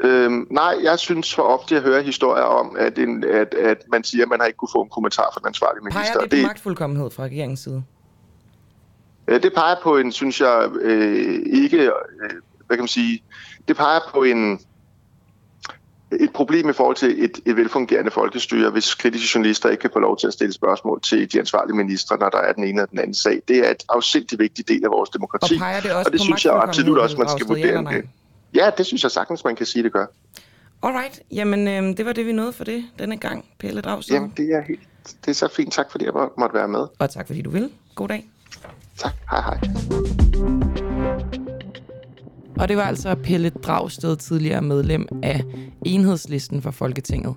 Øhm, 0.05 0.47
nej, 0.51 0.75
jeg 0.83 0.99
synes 0.99 1.35
for 1.35 1.43
ofte, 1.43 1.77
at 1.77 1.83
høre 1.83 2.03
historier 2.03 2.43
om, 2.43 2.77
at, 2.79 2.99
en, 2.99 3.25
at, 3.25 3.55
at 3.55 3.79
man 3.93 4.05
siger, 4.05 4.25
at 4.25 4.29
man 4.29 4.41
har 4.41 4.47
ikke 4.47 4.57
kunne 4.57 4.69
få 4.73 4.83
en 4.83 4.91
kommentar 4.91 5.31
fra 5.33 5.39
den 5.39 5.47
ansvarlige 5.47 5.85
minister. 5.85 6.03
Peger 6.03 6.21
det 6.21 6.31
på 6.31 6.37
det, 6.37 6.43
magtfuldkommenhed 6.43 7.11
fra 7.11 7.23
regeringens 7.23 7.61
side? 7.61 7.83
Øh, 9.29 9.43
det 9.43 9.53
peger 9.55 9.77
på 9.83 9.97
en, 9.97 10.13
synes 10.13 10.41
jeg, 10.41 10.71
øh, 10.81 11.43
ikke, 11.47 11.79
øh, 11.79 11.91
hvad 12.67 12.77
kan 12.77 12.83
man 12.83 12.89
sige, 12.89 13.23
det 13.69 13.77
peger 13.77 14.01
på 14.15 14.23
en, 14.23 14.61
et 16.21 16.33
problem 16.33 16.71
i 16.71 16.73
forhold 16.73 16.97
til 16.97 17.25
et, 17.25 17.41
et 17.47 17.57
velfungerende 17.57 18.11
folkestyre, 18.11 18.71
hvis 18.71 18.95
kritiske 18.95 19.31
journalister 19.35 19.69
ikke 19.69 19.81
kan 19.81 19.91
få 19.93 19.99
lov 19.99 20.19
til 20.19 20.27
at 20.27 20.33
stille 20.33 20.53
spørgsmål 20.53 21.01
til 21.01 21.33
de 21.33 21.39
ansvarlige 21.39 21.77
ministre, 21.77 22.19
når 22.19 22.29
der 22.29 22.39
er 22.39 22.53
den 22.53 22.65
ene 22.65 22.71
eller 22.71 22.87
den 22.87 22.99
anden 22.99 23.15
sag. 23.15 23.43
Det 23.49 23.59
er 23.59 23.71
et 23.71 23.83
afsindigt 23.89 24.39
vigtig 24.39 24.69
del 24.69 24.85
af 24.85 24.91
vores 24.91 25.11
demokrati, 25.11 25.55
og, 25.55 25.83
det 25.83 25.93
også 25.93 26.09
og 26.09 26.13
det 26.13 26.21
synes 26.21 26.45
jeg 26.45 26.63
absolut 26.63 26.99
også, 26.99 27.17
man 27.17 27.29
skal 27.29 27.47
vurdere. 27.47 28.03
Ja, 28.55 28.71
det 28.79 28.87
synes 28.87 29.03
jeg 29.03 29.11
sagtens, 29.11 29.45
man 29.45 29.57
kan 29.57 29.67
sige, 29.67 29.83
det 29.83 29.93
gør. 29.93 30.07
Alright, 30.83 31.21
jamen 31.31 31.69
øh, 31.69 31.97
det 31.97 32.07
var 32.07 32.13
det, 32.13 32.27
vi 32.27 32.33
nåede 32.33 32.53
for 32.53 32.65
det 32.65 32.85
denne 32.99 33.17
gang, 33.17 33.45
Pelle 33.59 33.81
Dragsted. 33.81 34.15
Jamen, 34.15 34.33
det 34.37 34.49
er, 34.55 34.63
helt, 34.63 34.81
det 35.25 35.31
er 35.31 35.35
så 35.35 35.49
fint. 35.49 35.73
Tak, 35.73 35.91
fordi 35.91 36.05
jeg 36.05 36.13
måtte 36.39 36.55
være 36.55 36.69
med. 36.69 36.87
Og 36.99 37.11
tak, 37.11 37.27
fordi 37.27 37.43
du 37.43 37.51
vil. 37.51 37.71
God 37.95 38.09
dag. 38.09 38.29
Tak. 38.97 39.13
Hej, 39.31 39.41
hej. 39.41 39.59
Og 42.59 42.69
det 42.69 42.77
var 42.77 42.83
altså 42.83 43.15
Pelle 43.15 43.51
Dragsted, 43.51 44.17
tidligere 44.17 44.63
medlem 44.63 45.09
af 45.23 45.43
enhedslisten 45.87 46.63
for 46.63 46.71
Folketinget. 46.71 47.35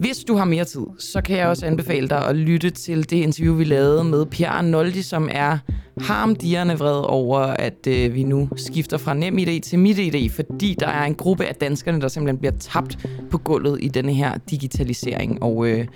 Hvis 0.00 0.18
du 0.18 0.36
har 0.36 0.44
mere 0.44 0.64
tid, 0.64 0.86
så 0.98 1.20
kan 1.20 1.36
jeg 1.36 1.48
også 1.48 1.66
anbefale 1.66 2.08
dig 2.08 2.28
at 2.28 2.36
lytte 2.36 2.70
til 2.70 3.10
det 3.10 3.16
interview, 3.16 3.54
vi 3.54 3.64
lavede 3.64 4.04
med 4.04 4.26
Pierre 4.26 4.52
Arnoldi, 4.52 5.02
som 5.02 5.28
er 5.32 5.58
harmdirrende 6.00 6.74
vred 6.74 7.00
over, 7.04 7.38
at 7.38 7.86
øh, 7.88 8.14
vi 8.14 8.22
nu 8.22 8.48
skifter 8.56 8.98
fra 8.98 9.14
nem 9.14 9.38
idé 9.38 9.60
til 9.60 9.78
MitID, 9.78 10.30
fordi 10.30 10.76
der 10.80 10.88
er 10.88 11.04
en 11.04 11.14
gruppe 11.14 11.44
af 11.44 11.54
danskerne, 11.54 12.00
der 12.00 12.08
simpelthen 12.08 12.38
bliver 12.38 12.54
tabt 12.60 12.98
på 13.30 13.38
gulvet 13.38 13.78
i 13.82 13.88
denne 13.88 14.14
her 14.14 14.38
digitalisering. 14.50 15.42
Og 15.42 15.66
øh, 15.66 15.86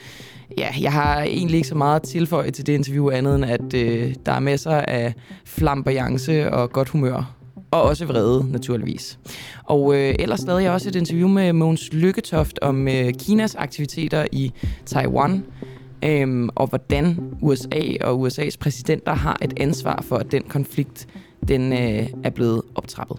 ja, 0.58 0.68
jeg 0.80 0.92
har 0.92 1.22
egentlig 1.22 1.56
ikke 1.56 1.68
så 1.68 1.74
meget 1.74 2.00
at 2.00 2.02
tilføje 2.02 2.50
til 2.50 2.66
det 2.66 2.72
interview 2.72 3.10
andet 3.10 3.34
end, 3.34 3.44
at 3.44 3.74
øh, 3.74 4.14
der 4.26 4.32
er 4.32 4.40
masser 4.40 4.70
af 4.70 5.14
flamboyance 5.44 6.52
og 6.52 6.72
godt 6.72 6.88
humør 6.88 7.36
og 7.70 7.82
også 7.82 8.06
vrede, 8.06 8.52
naturligvis. 8.52 9.18
Og 9.64 9.94
øh, 9.94 10.14
ellers 10.18 10.46
lavede 10.46 10.62
jeg 10.62 10.72
også 10.72 10.88
et 10.88 10.96
interview 10.96 11.28
med 11.28 11.52
Mogens 11.52 11.92
Lykketoft 11.92 12.58
om 12.62 12.88
øh, 12.88 13.12
Kinas 13.12 13.54
aktiviteter 13.54 14.26
i 14.32 14.52
Taiwan, 14.86 15.44
øhm, 16.04 16.48
og 16.54 16.66
hvordan 16.66 17.16
USA 17.42 17.82
og 18.00 18.26
USA's 18.26 18.56
præsidenter 18.60 19.14
har 19.14 19.38
et 19.42 19.54
ansvar 19.56 20.02
for, 20.02 20.16
at 20.16 20.32
den 20.32 20.42
konflikt 20.42 21.06
den 21.48 21.72
øh, 21.72 22.08
er 22.24 22.30
blevet 22.30 22.62
optrappet. 22.74 23.18